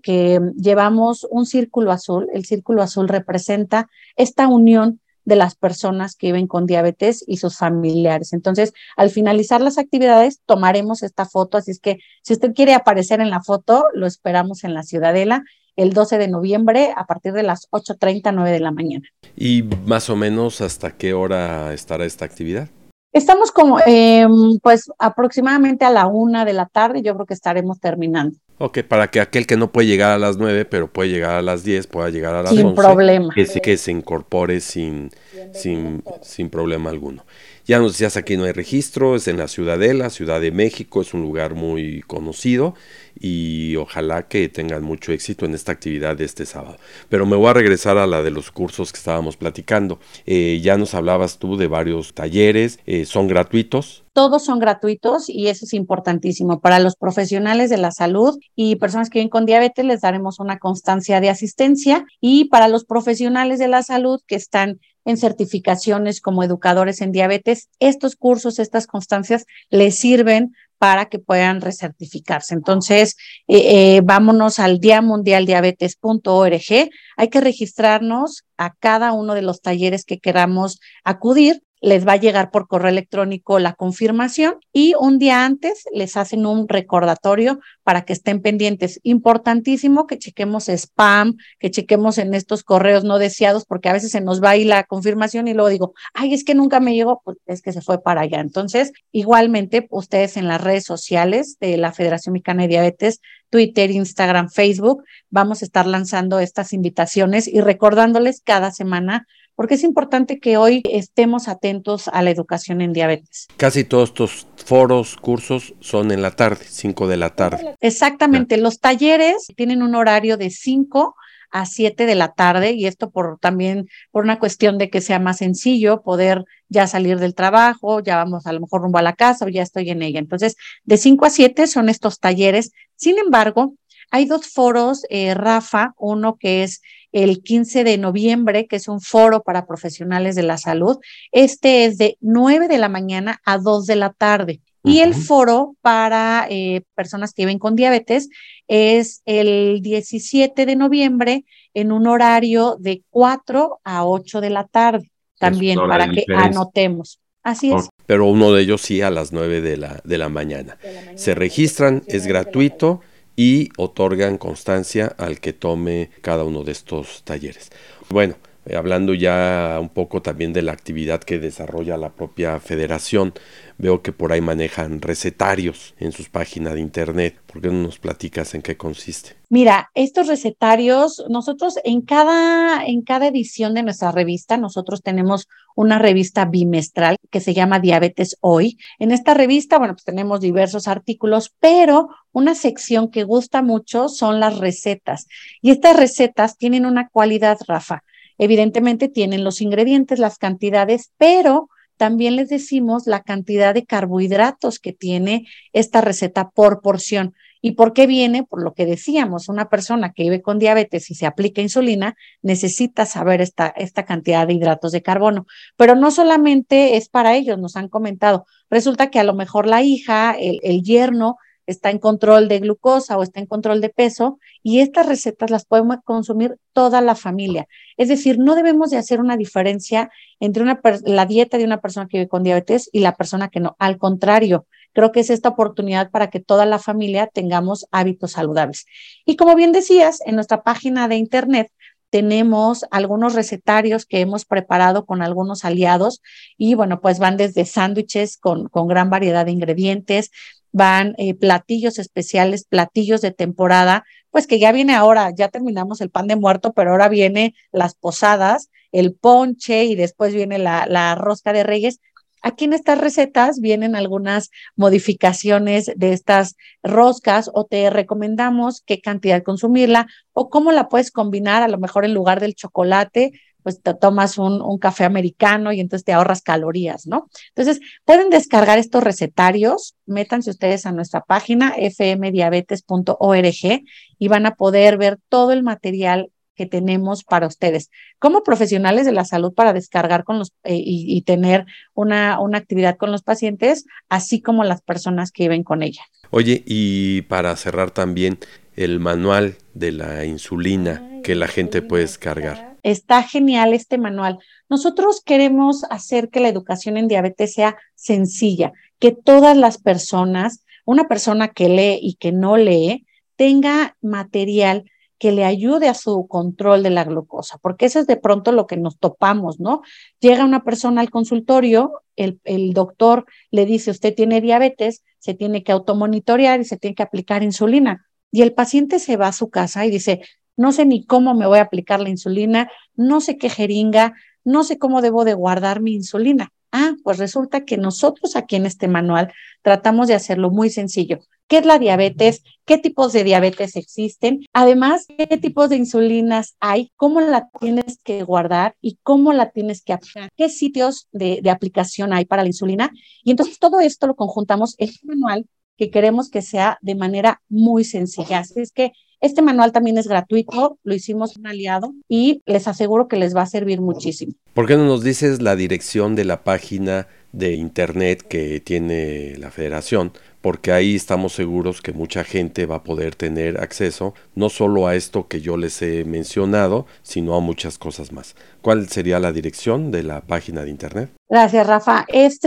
llevamos 0.55 1.27
un 1.29 1.45
círculo 1.45 1.91
azul. 1.91 2.27
El 2.33 2.45
círculo 2.45 2.81
azul 2.81 3.07
representa 3.07 3.89
esta 4.15 4.47
unión 4.47 4.99
de 5.25 5.35
las 5.35 5.55
personas 5.55 6.15
que 6.15 6.27
viven 6.27 6.47
con 6.47 6.65
diabetes 6.65 7.23
y 7.27 7.37
sus 7.37 7.57
familiares. 7.57 8.31
Entonces, 8.31 8.73
al 8.95 9.09
finalizar 9.09 9.59
las 9.59 9.77
actividades, 9.77 10.39
tomaremos 10.45 11.03
esta 11.03 11.25
foto. 11.25 11.57
Así 11.57 11.71
es 11.71 11.79
que 11.79 11.97
si 12.21 12.33
usted 12.33 12.53
quiere 12.53 12.73
aparecer 12.73 13.19
en 13.19 13.29
la 13.29 13.41
foto, 13.41 13.85
lo 13.93 14.07
esperamos 14.07 14.63
en 14.63 14.73
la 14.73 14.83
Ciudadela 14.83 15.43
el 15.75 15.93
12 15.93 16.17
de 16.17 16.27
noviembre 16.27 16.93
a 16.95 17.05
partir 17.05 17.33
de 17.33 17.43
las 17.43 17.69
8.30, 17.71 18.33
9 18.33 18.51
de 18.51 18.59
la 18.59 18.71
mañana. 18.71 19.07
¿Y 19.35 19.63
más 19.85 20.09
o 20.09 20.15
menos 20.15 20.61
hasta 20.61 20.97
qué 20.97 21.13
hora 21.13 21.73
estará 21.73 22.05
esta 22.05 22.25
actividad? 22.25 22.69
Estamos 23.13 23.51
como, 23.51 23.79
eh, 23.85 24.27
pues 24.61 24.91
aproximadamente 24.99 25.85
a 25.85 25.89
la 25.89 26.07
una 26.07 26.45
de 26.45 26.53
la 26.53 26.65
tarde, 26.67 27.01
yo 27.01 27.15
creo 27.15 27.25
que 27.25 27.33
estaremos 27.33 27.79
terminando. 27.79 28.37
Ok, 28.59 28.79
para 28.83 29.07
que 29.09 29.19
aquel 29.19 29.45
que 29.45 29.55
no 29.55 29.71
puede 29.71 29.87
llegar 29.87 30.11
a 30.11 30.17
las 30.17 30.37
nueve, 30.37 30.65
pero 30.65 30.87
puede 30.87 31.09
llegar 31.09 31.35
a 31.35 31.41
las 31.41 31.63
diez, 31.63 31.85
pueda 31.85 32.09
llegar 32.09 32.33
a 32.33 32.43
las 32.43 32.51
sin 32.51 32.73
problema. 32.73 33.33
Que, 33.33 33.45
que 33.45 33.77
se 33.77 33.91
incorpore 33.91 34.59
sin, 34.61 35.11
sin, 35.53 36.03
sin 36.21 36.49
problema 36.49 36.89
alguno. 36.89 37.23
Ya 37.67 37.79
nos 37.79 37.91
decías, 37.91 38.15
aquí 38.15 38.37
no 38.37 38.45
hay 38.45 38.53
registro, 38.53 39.17
es 39.17 39.27
en 39.27 39.35
la 39.35 39.49
Ciudadela, 39.49 40.09
Ciudad 40.09 40.39
de 40.39 40.51
México, 40.51 41.01
es 41.01 41.13
un 41.13 41.21
lugar 41.21 41.53
muy 41.53 42.01
conocido 42.07 42.75
y 43.19 43.75
ojalá 43.75 44.29
que 44.29 44.47
tengan 44.47 44.85
mucho 44.85 45.11
éxito 45.11 45.45
en 45.45 45.53
esta 45.53 45.73
actividad 45.73 46.15
de 46.15 46.23
este 46.23 46.45
sábado. 46.45 46.77
Pero 47.09 47.25
me 47.25 47.35
voy 47.35 47.47
a 47.49 47.53
regresar 47.53 47.97
a 47.97 48.07
la 48.07 48.23
de 48.23 48.31
los 48.31 48.51
cursos 48.51 48.93
que 48.93 48.99
estábamos 48.99 49.35
platicando. 49.35 49.99
Eh, 50.25 50.61
ya 50.63 50.77
nos 50.77 50.93
hablabas 50.93 51.39
tú 51.39 51.57
de 51.57 51.67
varios 51.67 52.13
talleres, 52.13 52.79
eh, 52.85 53.03
¿son 53.03 53.27
gratuitos? 53.27 54.05
Todos 54.13 54.45
son 54.45 54.59
gratuitos 54.59 55.27
y 55.27 55.47
eso 55.47 55.65
es 55.65 55.73
importantísimo. 55.73 56.61
Para 56.61 56.79
los 56.79 56.95
profesionales 56.95 57.69
de 57.69 57.77
la 57.77 57.91
salud 57.91 58.39
y 58.55 58.77
personas 58.77 59.09
que 59.09 59.19
viven 59.19 59.29
con 59.29 59.45
diabetes 59.45 59.83
les 59.83 59.99
daremos 59.99 60.39
una 60.39 60.57
constancia 60.57 61.19
de 61.19 61.29
asistencia 61.29 62.05
y 62.21 62.45
para 62.45 62.69
los 62.69 62.85
profesionales 62.85 63.59
de 63.59 63.67
la 63.67 63.83
salud 63.83 64.21
que 64.25 64.35
están 64.35 64.79
en 65.07 65.15
certificaciones 65.15 66.19
como 66.19 66.43
educadores 66.43 66.99
en 66.99 67.13
diabetes, 67.13 67.69
estos 67.79 68.17
cursos, 68.17 68.59
estas 68.59 68.87
constancias 68.87 69.45
les 69.69 69.97
sirven 69.97 70.53
para 70.77 71.05
que 71.05 71.17
puedan 71.17 71.61
recertificarse. 71.61 72.53
Entonces, 72.53 73.15
eh, 73.47 73.95
eh, 73.95 74.01
vámonos 74.03 74.59
al 74.59 74.79
Día 74.79 75.01
Mundial 75.01 75.45
Diabetes.org. 75.45 76.89
Hay 77.15 77.29
que 77.29 77.41
registrarnos 77.41 78.43
a 78.57 78.75
cada 78.75 79.13
uno 79.13 79.33
de 79.33 79.43
los 79.43 79.61
talleres 79.61 80.03
que 80.03 80.19
queramos 80.19 80.79
acudir 81.05 81.63
les 81.81 82.07
va 82.07 82.13
a 82.13 82.17
llegar 82.17 82.51
por 82.51 82.67
correo 82.67 82.89
electrónico 82.89 83.59
la 83.59 83.73
confirmación 83.73 84.55
y 84.73 84.93
un 84.99 85.19
día 85.19 85.45
antes 85.45 85.85
les 85.93 86.17
hacen 86.17 86.45
un 86.45 86.67
recordatorio 86.67 87.59
para 87.83 88.03
que 88.03 88.13
estén 88.13 88.41
pendientes. 88.41 88.99
Importantísimo 89.03 90.07
que 90.07 90.17
chequemos 90.17 90.69
spam, 90.69 91.37
que 91.59 91.71
chequemos 91.71 92.17
en 92.17 92.33
estos 92.33 92.63
correos 92.63 93.03
no 93.03 93.19
deseados, 93.19 93.65
porque 93.65 93.89
a 93.89 93.93
veces 93.93 94.11
se 94.11 94.21
nos 94.21 94.43
va 94.43 94.51
ahí 94.51 94.63
la 94.63 94.83
confirmación 94.83 95.47
y 95.47 95.53
luego 95.53 95.69
digo, 95.69 95.93
ay, 96.13 96.33
es 96.33 96.43
que 96.43 96.55
nunca 96.55 96.79
me 96.79 96.95
llegó, 96.95 97.21
pues 97.23 97.37
es 97.45 97.61
que 97.61 97.71
se 97.71 97.81
fue 97.81 98.01
para 98.01 98.21
allá. 98.21 98.39
Entonces, 98.39 98.91
igualmente, 99.11 99.87
ustedes 99.89 100.37
en 100.37 100.47
las 100.47 100.61
redes 100.61 100.83
sociales 100.83 101.57
de 101.59 101.77
la 101.77 101.91
Federación 101.91 102.33
Mexicana 102.33 102.63
de 102.63 102.69
Diabetes, 102.69 103.21
Twitter, 103.49 103.91
Instagram, 103.91 104.49
Facebook, 104.49 105.03
vamos 105.29 105.61
a 105.61 105.65
estar 105.65 105.85
lanzando 105.85 106.39
estas 106.39 106.73
invitaciones 106.73 107.47
y 107.47 107.61
recordándoles 107.61 108.41
cada 108.41 108.71
semana 108.71 109.25
porque 109.57 109.73
es 109.73 109.83
importante 109.83 110.39
que 110.39 110.55
hoy 110.55 110.83
estemos 110.85 111.47
atentos 111.47 112.07
a 112.09 112.21
la 112.21 112.29
educación 112.29 112.79
en 112.79 112.93
diabetes. 112.93 113.47
Casi 113.57 113.83
todos 113.83 114.09
estos 114.09 114.47
foros, 114.55 115.15
cursos 115.17 115.73
son 115.79 116.11
en 116.11 116.21
la 116.21 116.35
tarde, 116.35 116.63
5 116.69 117.07
de 117.07 117.17
la 117.17 117.31
tarde. 117.31 117.75
Exactamente, 117.81 118.57
los 118.57 118.79
talleres 118.79 119.47
tienen 119.55 119.81
un 119.81 119.95
horario 119.95 120.37
de 120.37 120.51
5 120.51 121.15
a 121.49 121.65
7 121.65 122.05
de 122.05 122.13
la 122.13 122.33
tarde 122.33 122.73
y 122.73 122.85
esto 122.85 123.09
por 123.09 123.39
también 123.39 123.89
por 124.11 124.23
una 124.23 124.37
cuestión 124.37 124.77
de 124.77 124.91
que 124.91 125.01
sea 125.01 125.17
más 125.17 125.37
sencillo 125.37 126.03
poder 126.03 126.45
ya 126.69 126.85
salir 126.85 127.17
del 127.17 127.33
trabajo, 127.33 127.99
ya 127.99 128.17
vamos 128.17 128.45
a 128.45 128.53
lo 128.53 128.59
mejor 128.59 128.83
rumbo 128.83 128.99
a 128.99 129.01
la 129.01 129.13
casa 129.13 129.45
o 129.45 129.49
ya 129.49 129.63
estoy 129.63 129.89
en 129.89 130.03
ella. 130.03 130.19
Entonces, 130.19 130.55
de 130.83 130.97
5 130.97 131.25
a 131.25 131.29
7 131.31 131.65
son 131.65 131.89
estos 131.89 132.19
talleres. 132.19 132.73
Sin 132.95 133.17
embargo, 133.17 133.73
hay 134.11 134.25
dos 134.25 134.47
foros, 134.47 135.01
eh, 135.09 135.33
Rafa, 135.33 135.93
uno 135.97 136.37
que 136.37 136.63
es 136.63 136.81
el 137.23 137.41
15 137.41 137.83
de 137.83 137.97
noviembre, 137.97 138.67
que 138.67 138.75
es 138.75 138.87
un 138.87 139.01
foro 139.01 139.41
para 139.41 139.65
profesionales 139.65 140.35
de 140.35 140.43
la 140.43 140.57
salud. 140.57 140.97
Este 141.31 141.85
es 141.85 141.97
de 141.97 142.15
9 142.21 142.67
de 142.67 142.77
la 142.77 142.89
mañana 142.89 143.41
a 143.43 143.57
2 143.57 143.87
de 143.87 143.95
la 143.95 144.11
tarde. 144.11 144.61
Y 144.83 144.99
el 144.99 145.15
foro 145.15 145.75
para 145.81 146.47
eh, 146.49 146.83
personas 146.95 147.33
que 147.33 147.41
viven 147.41 147.59
con 147.59 147.75
diabetes 147.75 148.29
es 148.67 149.21
el 149.25 149.81
17 149.81 150.65
de 150.65 150.75
noviembre 150.75 151.43
en 151.73 151.91
un 151.91 152.07
horario 152.07 152.77
de 152.79 153.01
4 153.09 153.79
a 153.83 154.05
8 154.05 154.39
de 154.39 154.49
la 154.51 154.65
tarde, 154.65 155.11
también 155.39 155.79
para 155.79 156.09
que 156.09 156.23
anotemos. 156.33 157.19
Así 157.41 157.73
es. 157.73 157.89
Pero 158.05 158.27
uno 158.27 158.53
de 158.53 158.61
ellos 158.61 158.81
sí 158.81 159.01
a 159.01 159.09
las 159.09 159.33
9 159.33 159.61
de 159.61 159.77
la, 159.77 160.01
de 160.03 160.17
la 160.19 160.29
mañana. 160.29 160.77
Se 161.15 161.33
registran, 161.33 162.03
es 162.07 162.27
gratuito 162.27 163.01
y 163.37 163.69
otorgan 163.77 164.37
constancia 164.37 165.15
al 165.17 165.39
que 165.39 165.53
tome 165.53 166.09
cada 166.21 166.43
uno 166.43 166.63
de 166.63 166.73
estos 166.73 167.23
talleres. 167.23 167.69
Bueno, 168.09 168.35
eh, 168.67 168.75
hablando 168.75 169.13
ya 169.13 169.77
un 169.79 169.89
poco 169.89 170.21
también 170.21 170.53
de 170.53 170.61
la 170.61 170.73
actividad 170.73 171.21
que 171.21 171.39
desarrolla 171.39 171.97
la 171.97 172.09
propia 172.09 172.59
federación, 172.59 173.33
veo 173.77 174.01
que 174.01 174.11
por 174.11 174.33
ahí 174.33 174.41
manejan 174.41 175.01
recetarios 175.01 175.95
en 175.99 176.11
sus 176.11 176.29
páginas 176.29 176.73
de 176.73 176.81
internet. 176.81 177.37
¿Por 177.45 177.61
qué 177.61 177.69
no 177.69 177.83
nos 177.83 177.99
platicas 177.99 178.53
en 178.55 178.61
qué 178.61 178.75
consiste? 178.75 179.35
Mira, 179.49 179.89
estos 179.93 180.27
recetarios, 180.27 181.23
nosotros 181.29 181.79
en 181.85 182.01
cada, 182.01 182.85
en 182.85 183.01
cada 183.03 183.27
edición 183.27 183.73
de 183.73 183.83
nuestra 183.83 184.11
revista, 184.11 184.57
nosotros 184.57 185.01
tenemos 185.01 185.47
una 185.75 185.99
revista 185.99 186.45
bimestral 186.45 187.15
que 187.31 187.39
se 187.39 187.53
llama 187.53 187.79
Diabetes 187.79 188.37
Hoy. 188.41 188.77
En 188.99 189.11
esta 189.11 189.33
revista, 189.33 189.77
bueno, 189.77 189.93
pues 189.93 190.03
tenemos 190.03 190.41
diversos 190.41 190.87
artículos, 190.87 191.53
pero 191.59 192.09
una 192.33 192.55
sección 192.55 193.09
que 193.09 193.23
gusta 193.23 193.61
mucho 193.61 194.09
son 194.09 194.39
las 194.39 194.57
recetas. 194.57 195.27
Y 195.61 195.71
estas 195.71 195.95
recetas 195.95 196.57
tienen 196.57 196.85
una 196.85 197.07
cualidad, 197.07 197.57
Rafa. 197.67 198.03
Evidentemente 198.37 199.07
tienen 199.09 199.43
los 199.43 199.61
ingredientes, 199.61 200.19
las 200.19 200.37
cantidades, 200.37 201.11
pero 201.17 201.69
también 201.97 202.35
les 202.35 202.49
decimos 202.49 203.07
la 203.07 203.23
cantidad 203.23 203.73
de 203.73 203.85
carbohidratos 203.85 204.79
que 204.79 204.93
tiene 204.93 205.47
esta 205.73 206.01
receta 206.01 206.49
por 206.51 206.81
porción. 206.81 207.33
¿Y 207.59 207.71
por 207.71 207.93
qué 207.93 208.05
viene? 208.05 208.43
Por 208.43 208.63
lo 208.63 208.73
que 208.73 208.85
decíamos, 208.85 209.49
una 209.49 209.67
persona 209.67 210.13
que 210.13 210.23
vive 210.23 210.43
con 210.43 210.59
diabetes 210.59 211.09
y 211.09 211.15
se 211.15 211.25
aplica 211.25 211.61
insulina 211.61 212.15
necesita 212.43 213.05
saber 213.07 213.41
esta, 213.41 213.67
esta 213.67 214.05
cantidad 214.05 214.45
de 214.45 214.53
hidratos 214.53 214.91
de 214.91 215.01
carbono. 215.01 215.47
Pero 215.75 215.95
no 215.95 216.11
solamente 216.11 216.97
es 216.97 217.09
para 217.09 217.35
ellos, 217.35 217.57
nos 217.57 217.75
han 217.75 217.89
comentado. 217.89 218.45
Resulta 218.69 219.09
que 219.09 219.19
a 219.19 219.23
lo 219.23 219.33
mejor 219.33 219.65
la 219.65 219.81
hija, 219.81 220.35
el, 220.39 220.59
el 220.61 220.83
yerno, 220.83 221.37
está 221.67 221.91
en 221.91 221.99
control 221.99 222.47
de 222.47 222.59
glucosa 222.59 223.17
o 223.17 223.23
está 223.23 223.39
en 223.39 223.45
control 223.45 223.81
de 223.81 223.89
peso 223.89 224.39
y 224.63 224.79
estas 224.79 225.05
recetas 225.05 225.51
las 225.51 225.65
podemos 225.65 225.97
consumir 226.03 226.57
toda 226.73 227.01
la 227.01 227.13
familia. 227.13 227.67
Es 227.97 228.07
decir, 228.07 228.39
no 228.39 228.55
debemos 228.55 228.89
de 228.89 228.97
hacer 228.97 229.19
una 229.19 229.37
diferencia 229.37 230.09
entre 230.39 230.65
la 231.05 231.25
dieta 231.25 231.57
de 231.57 231.65
una 231.65 231.81
persona 231.81 232.07
que 232.07 232.17
vive 232.17 232.29
con 232.29 232.43
diabetes 232.43 232.89
y 232.91 233.01
la 233.01 233.15
persona 233.15 233.49
que 233.49 233.59
no. 233.59 233.75
Al 233.79 233.97
contrario, 233.97 234.65
creo 234.93 235.11
que 235.11 235.19
es 235.19 235.29
esta 235.29 235.49
oportunidad 235.49 236.09
para 236.09 236.29
que 236.29 236.39
toda 236.39 236.65
la 236.65 236.79
familia 236.79 237.27
tengamos 237.27 237.85
hábitos 237.91 238.31
saludables. 238.31 238.85
Y 239.25 239.35
como 239.35 239.53
bien 239.55 239.71
decías, 239.71 240.21
en 240.25 240.35
nuestra 240.35 240.63
página 240.63 241.07
de 241.07 241.17
internet 241.17 241.71
tenemos 242.09 242.85
algunos 242.89 243.35
recetarios 243.35 244.05
que 244.05 244.21
hemos 244.21 244.45
preparado 244.45 245.05
con 245.05 245.21
algunos 245.21 245.65
aliados 245.65 246.21
y 246.57 246.73
bueno, 246.73 247.01
pues 247.01 247.19
van 247.19 247.35
desde 247.35 247.65
sándwiches 247.65 248.37
con 248.37 248.87
gran 248.87 249.09
variedad 249.09 249.45
de 249.45 249.51
ingredientes, 249.51 250.31
van 250.71 251.15
eh, 251.17 251.33
platillos 251.33 251.99
especiales, 251.99 252.65
platillos 252.65 253.21
de 253.21 253.31
temporada, 253.31 254.05
pues 254.29 254.47
que 254.47 254.59
ya 254.59 254.71
viene 254.71 254.93
ahora, 254.93 255.31
ya 255.35 255.47
terminamos 255.49 256.01
el 256.01 256.09
pan 256.09 256.27
de 256.27 256.35
muerto, 256.35 256.73
pero 256.73 256.91
ahora 256.91 257.09
viene 257.09 257.55
las 257.71 257.95
posadas, 257.95 258.69
el 258.91 259.13
ponche 259.13 259.85
y 259.85 259.95
después 259.95 260.33
viene 260.33 260.59
la, 260.59 260.85
la 260.87 261.15
rosca 261.15 261.53
de 261.53 261.63
reyes. 261.63 261.99
Aquí 262.43 262.65
en 262.65 262.73
estas 262.73 262.99
recetas 262.99 263.59
vienen 263.59 263.95
algunas 263.95 264.51
modificaciones 264.75 265.91
de 265.95 266.13
estas 266.13 266.55
roscas 266.83 267.49
o 267.53 267.65
te 267.65 267.89
recomendamos 267.89 268.83
qué 268.85 269.01
cantidad 269.01 269.43
consumirla 269.43 270.07
o 270.33 270.49
cómo 270.49 270.71
la 270.71 270.87
puedes 270.87 271.11
combinar, 271.11 271.63
a 271.63 271.67
lo 271.67 271.79
mejor 271.79 272.05
en 272.05 272.13
lugar 272.13 272.39
del 272.39 272.53
chocolate, 272.53 273.31
pues 273.67 273.81
tomas 273.99 274.37
un, 274.37 274.61
un, 274.61 274.77
café 274.77 275.03
americano 275.03 275.73
y 275.73 275.81
entonces 275.81 276.05
te 276.05 276.13
ahorras 276.13 276.41
calorías, 276.41 277.05
¿no? 277.05 277.27
Entonces, 277.49 277.81
pueden 278.05 278.29
descargar 278.29 278.77
estos 278.77 279.03
recetarios, 279.03 279.97
métanse 280.05 280.51
ustedes 280.51 280.85
a 280.85 280.93
nuestra 280.93 281.19
página 281.19 281.73
fmdiabetes.org 281.75 283.83
y 284.19 284.27
van 284.29 284.45
a 284.45 284.55
poder 284.55 284.97
ver 284.97 285.19
todo 285.27 285.51
el 285.51 285.63
material 285.63 286.31
que 286.55 286.65
tenemos 286.65 287.25
para 287.25 287.45
ustedes 287.45 287.89
como 288.19 288.41
profesionales 288.41 289.05
de 289.05 289.11
la 289.11 289.25
salud 289.25 289.53
para 289.53 289.73
descargar 289.73 290.23
con 290.23 290.39
los 290.39 290.53
eh, 290.63 290.77
y, 290.77 291.17
y, 291.17 291.23
tener 291.23 291.65
una, 291.93 292.39
una 292.39 292.59
actividad 292.59 292.95
con 292.95 293.11
los 293.11 293.21
pacientes, 293.21 293.83
así 294.07 294.41
como 294.41 294.63
las 294.63 294.81
personas 294.81 295.33
que 295.33 295.43
viven 295.43 295.63
con 295.63 295.83
ella. 295.83 296.03
Oye, 296.29 296.63
y 296.65 297.23
para 297.23 297.53
cerrar 297.57 297.91
también 297.91 298.39
el 298.77 298.99
manual 298.99 299.57
de 299.73 299.91
la 299.91 300.23
insulina 300.23 301.01
Ay, 301.11 301.21
que 301.23 301.35
la 301.35 301.47
gente 301.47 301.81
puede 301.81 302.03
descargar. 302.03 302.77
Está 302.83 303.23
genial 303.23 303.73
este 303.73 303.97
manual. 303.97 304.39
Nosotros 304.69 305.21
queremos 305.21 305.83
hacer 305.89 306.29
que 306.29 306.39
la 306.39 306.47
educación 306.47 306.95
en 306.95 307.07
diabetes 307.07 307.53
sea 307.53 307.75
sencilla, 307.95 308.71
que 308.99 309.11
todas 309.11 309.57
las 309.57 309.77
personas, 309.79 310.63
una 310.85 311.07
persona 311.07 311.49
que 311.49 311.67
lee 311.67 311.99
y 312.01 312.15
que 312.15 312.31
no 312.31 312.55
lee, 312.55 313.05
tenga 313.35 313.97
material 314.01 314.85
que 315.19 315.31
le 315.31 315.43
ayude 315.43 315.87
a 315.89 315.95
su 315.95 316.27
control 316.27 316.83
de 316.83 316.91
la 316.91 317.03
glucosa, 317.03 317.57
porque 317.57 317.87
eso 317.87 317.99
es 317.99 318.05
de 318.05 318.17
pronto 318.17 318.51
lo 318.51 318.67
que 318.67 318.77
nos 318.77 318.99
topamos, 318.99 319.59
¿no? 319.59 319.81
Llega 320.19 320.45
una 320.45 320.63
persona 320.63 321.01
al 321.01 321.09
consultorio, 321.09 322.03
el, 322.15 322.39
el, 322.43 322.73
doctor 322.73 323.25
le 323.49 323.65
dice, 323.65 323.89
usted 323.89 324.13
tiene 324.13 324.41
diabetes, 324.41 325.03
se 325.17 325.33
tiene 325.33 325.63
que 325.63 325.71
automonitorear 325.71 326.59
y 326.59 326.65
se 326.65 326.77
tiene 326.77 326.93
que 326.93 327.03
aplicar 327.03 327.41
insulina. 327.41 328.07
Y 328.31 328.41
el 328.41 328.53
paciente 328.53 328.99
se 328.99 329.17
va 329.17 329.27
a 329.27 329.33
su 329.33 329.49
casa 329.49 329.85
y 329.85 329.91
dice, 329.91 330.21
no 330.57 330.71
sé 330.71 330.85
ni 330.85 331.05
cómo 331.05 331.33
me 331.33 331.47
voy 331.47 331.59
a 331.59 331.63
aplicar 331.63 331.99
la 331.99 332.09
insulina, 332.09 332.69
no 332.95 333.21
sé 333.21 333.37
qué 333.37 333.49
jeringa, 333.49 334.13
no 334.43 334.63
sé 334.63 334.77
cómo 334.77 335.01
debo 335.01 335.23
de 335.23 335.33
guardar 335.33 335.81
mi 335.81 335.93
insulina. 335.93 336.51
Ah, 336.71 336.93
pues 337.03 337.17
resulta 337.17 337.63
que 337.63 337.77
nosotros 337.77 338.35
aquí 338.35 338.55
en 338.57 338.65
este 338.65 338.87
manual 338.87 339.31
tratamos 339.61 340.07
de 340.07 340.15
hacerlo 340.15 340.49
muy 340.49 340.69
sencillo. 340.69 341.19
¿Qué 341.47 341.59
es 341.59 341.65
la 341.65 341.79
diabetes? 341.79 342.43
¿Qué 342.65 342.77
tipos 342.77 343.13
de 343.13 343.23
diabetes 343.23 343.77
existen? 343.77 344.45
Además, 344.51 345.05
¿qué 345.17 345.37
tipos 345.37 345.69
de 345.69 345.77
insulinas 345.77 346.57
hay? 346.59 346.91
¿Cómo 346.97 347.21
la 347.21 347.49
tienes 347.59 347.99
que 348.03 348.23
guardar 348.23 348.75
y 348.81 348.99
cómo 349.01 349.31
la 349.31 349.51
tienes 349.51 349.81
que 349.81 349.93
aplicar? 349.93 350.29
¿Qué 350.35 350.49
sitios 350.49 351.07
de, 351.13 351.39
de 351.41 351.49
aplicación 351.49 352.11
hay 352.11 352.25
para 352.25 352.43
la 352.43 352.49
insulina? 352.49 352.91
Y 353.23 353.31
entonces 353.31 353.59
todo 353.59 353.79
esto 353.79 354.07
lo 354.07 354.15
conjuntamos 354.15 354.75
en 354.77 354.89
un 355.03 355.19
manual 355.19 355.45
que 355.77 355.89
queremos 355.89 356.29
que 356.29 356.41
sea 356.41 356.77
de 356.81 356.95
manera 356.95 357.41
muy 357.49 357.83
sencilla. 357.83 358.39
Así 358.39 358.59
es 358.59 358.71
que 358.71 358.91
este 359.19 359.41
manual 359.41 359.71
también 359.71 359.97
es 359.97 360.07
gratuito, 360.07 360.77
lo 360.83 360.93
hicimos 360.93 361.37
un 361.37 361.47
aliado 361.47 361.93
y 362.07 362.43
les 362.45 362.67
aseguro 362.67 363.07
que 363.07 363.17
les 363.17 363.35
va 363.35 363.41
a 363.41 363.47
servir 363.47 363.81
muchísimo. 363.81 364.33
¿Por 364.53 364.67
qué 364.67 364.77
no 364.77 364.85
nos 364.85 365.03
dices 365.03 365.41
la 365.41 365.55
dirección 365.55 366.15
de 366.15 366.25
la 366.25 366.43
página 366.43 367.07
de 367.31 367.53
internet 367.53 368.21
que 368.21 368.59
tiene 368.59 369.35
la 369.37 369.49
federación? 369.49 370.13
Porque 370.41 370.71
ahí 370.71 370.95
estamos 370.95 371.33
seguros 371.33 371.81
que 371.81 371.93
mucha 371.93 372.23
gente 372.23 372.67
va 372.67 372.75
a 372.77 372.83
poder 372.83 373.15
tener 373.15 373.59
acceso 373.59 374.13
no 374.35 374.49
solo 374.49 374.85
a 374.85 374.95
esto 374.95 375.27
que 375.27 375.41
yo 375.41 375.57
les 375.57 375.81
he 375.81 376.05
mencionado, 376.05 376.85
sino 377.01 377.35
a 377.35 377.39
muchas 377.39 377.79
cosas 377.79 378.11
más. 378.11 378.35
¿Cuál 378.61 378.87
sería 378.87 379.19
la 379.19 379.31
dirección 379.31 379.89
de 379.89 380.03
la 380.03 380.21
página 380.21 380.63
de 380.63 380.69
internet? 380.69 381.09
Gracias, 381.27 381.65
Rafa. 381.65 382.05
Es 382.07 382.39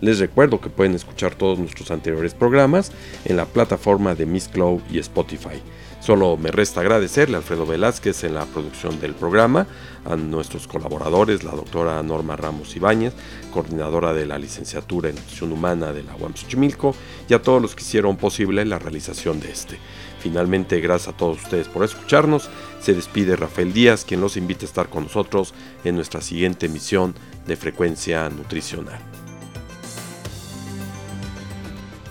Les 0.00 0.18
recuerdo 0.18 0.60
que 0.60 0.70
pueden 0.70 0.94
escuchar 0.94 1.34
todos 1.34 1.58
nuestros 1.58 1.90
anteriores 1.90 2.34
programas 2.34 2.92
en 3.24 3.36
la 3.36 3.46
plataforma 3.46 4.14
de 4.14 4.26
Miss 4.26 4.48
Cloud 4.48 4.80
y 4.90 4.98
Spotify. 4.98 5.62
Solo 6.00 6.36
me 6.36 6.52
resta 6.52 6.82
agradecerle 6.82 7.34
a 7.34 7.38
Alfredo 7.38 7.66
Velázquez 7.66 8.22
en 8.22 8.34
la 8.34 8.44
producción 8.44 9.00
del 9.00 9.14
programa, 9.14 9.66
a 10.04 10.14
nuestros 10.14 10.68
colaboradores, 10.68 11.42
la 11.42 11.50
doctora 11.50 12.00
Norma 12.04 12.36
Ramos 12.36 12.76
Ibáñez, 12.76 13.12
coordinadora 13.52 14.12
de 14.12 14.24
la 14.24 14.38
licenciatura 14.38 15.08
en 15.08 15.16
Nutrición 15.16 15.50
Humana 15.50 15.92
de 15.92 16.04
la 16.04 16.14
UAM 16.14 16.36
Xochimilco, 16.36 16.94
y 17.28 17.34
a 17.34 17.42
todos 17.42 17.60
los 17.60 17.74
que 17.74 17.82
hicieron 17.82 18.16
posible 18.16 18.64
la 18.64 18.78
realización 18.78 19.40
de 19.40 19.50
este. 19.50 19.78
Finalmente, 20.20 20.80
gracias 20.80 21.14
a 21.14 21.16
todos 21.16 21.42
ustedes 21.42 21.66
por 21.66 21.84
escucharnos. 21.84 22.50
Se 22.80 22.94
despide 22.94 23.34
Rafael 23.34 23.72
Díaz, 23.72 24.04
quien 24.04 24.20
los 24.20 24.36
invita 24.36 24.64
a 24.64 24.68
estar 24.68 24.88
con 24.88 25.04
nosotros 25.04 25.54
en 25.82 25.96
nuestra 25.96 26.20
siguiente 26.20 26.66
emisión 26.66 27.14
de 27.48 27.56
Frecuencia 27.56 28.28
Nutricional. 28.28 29.00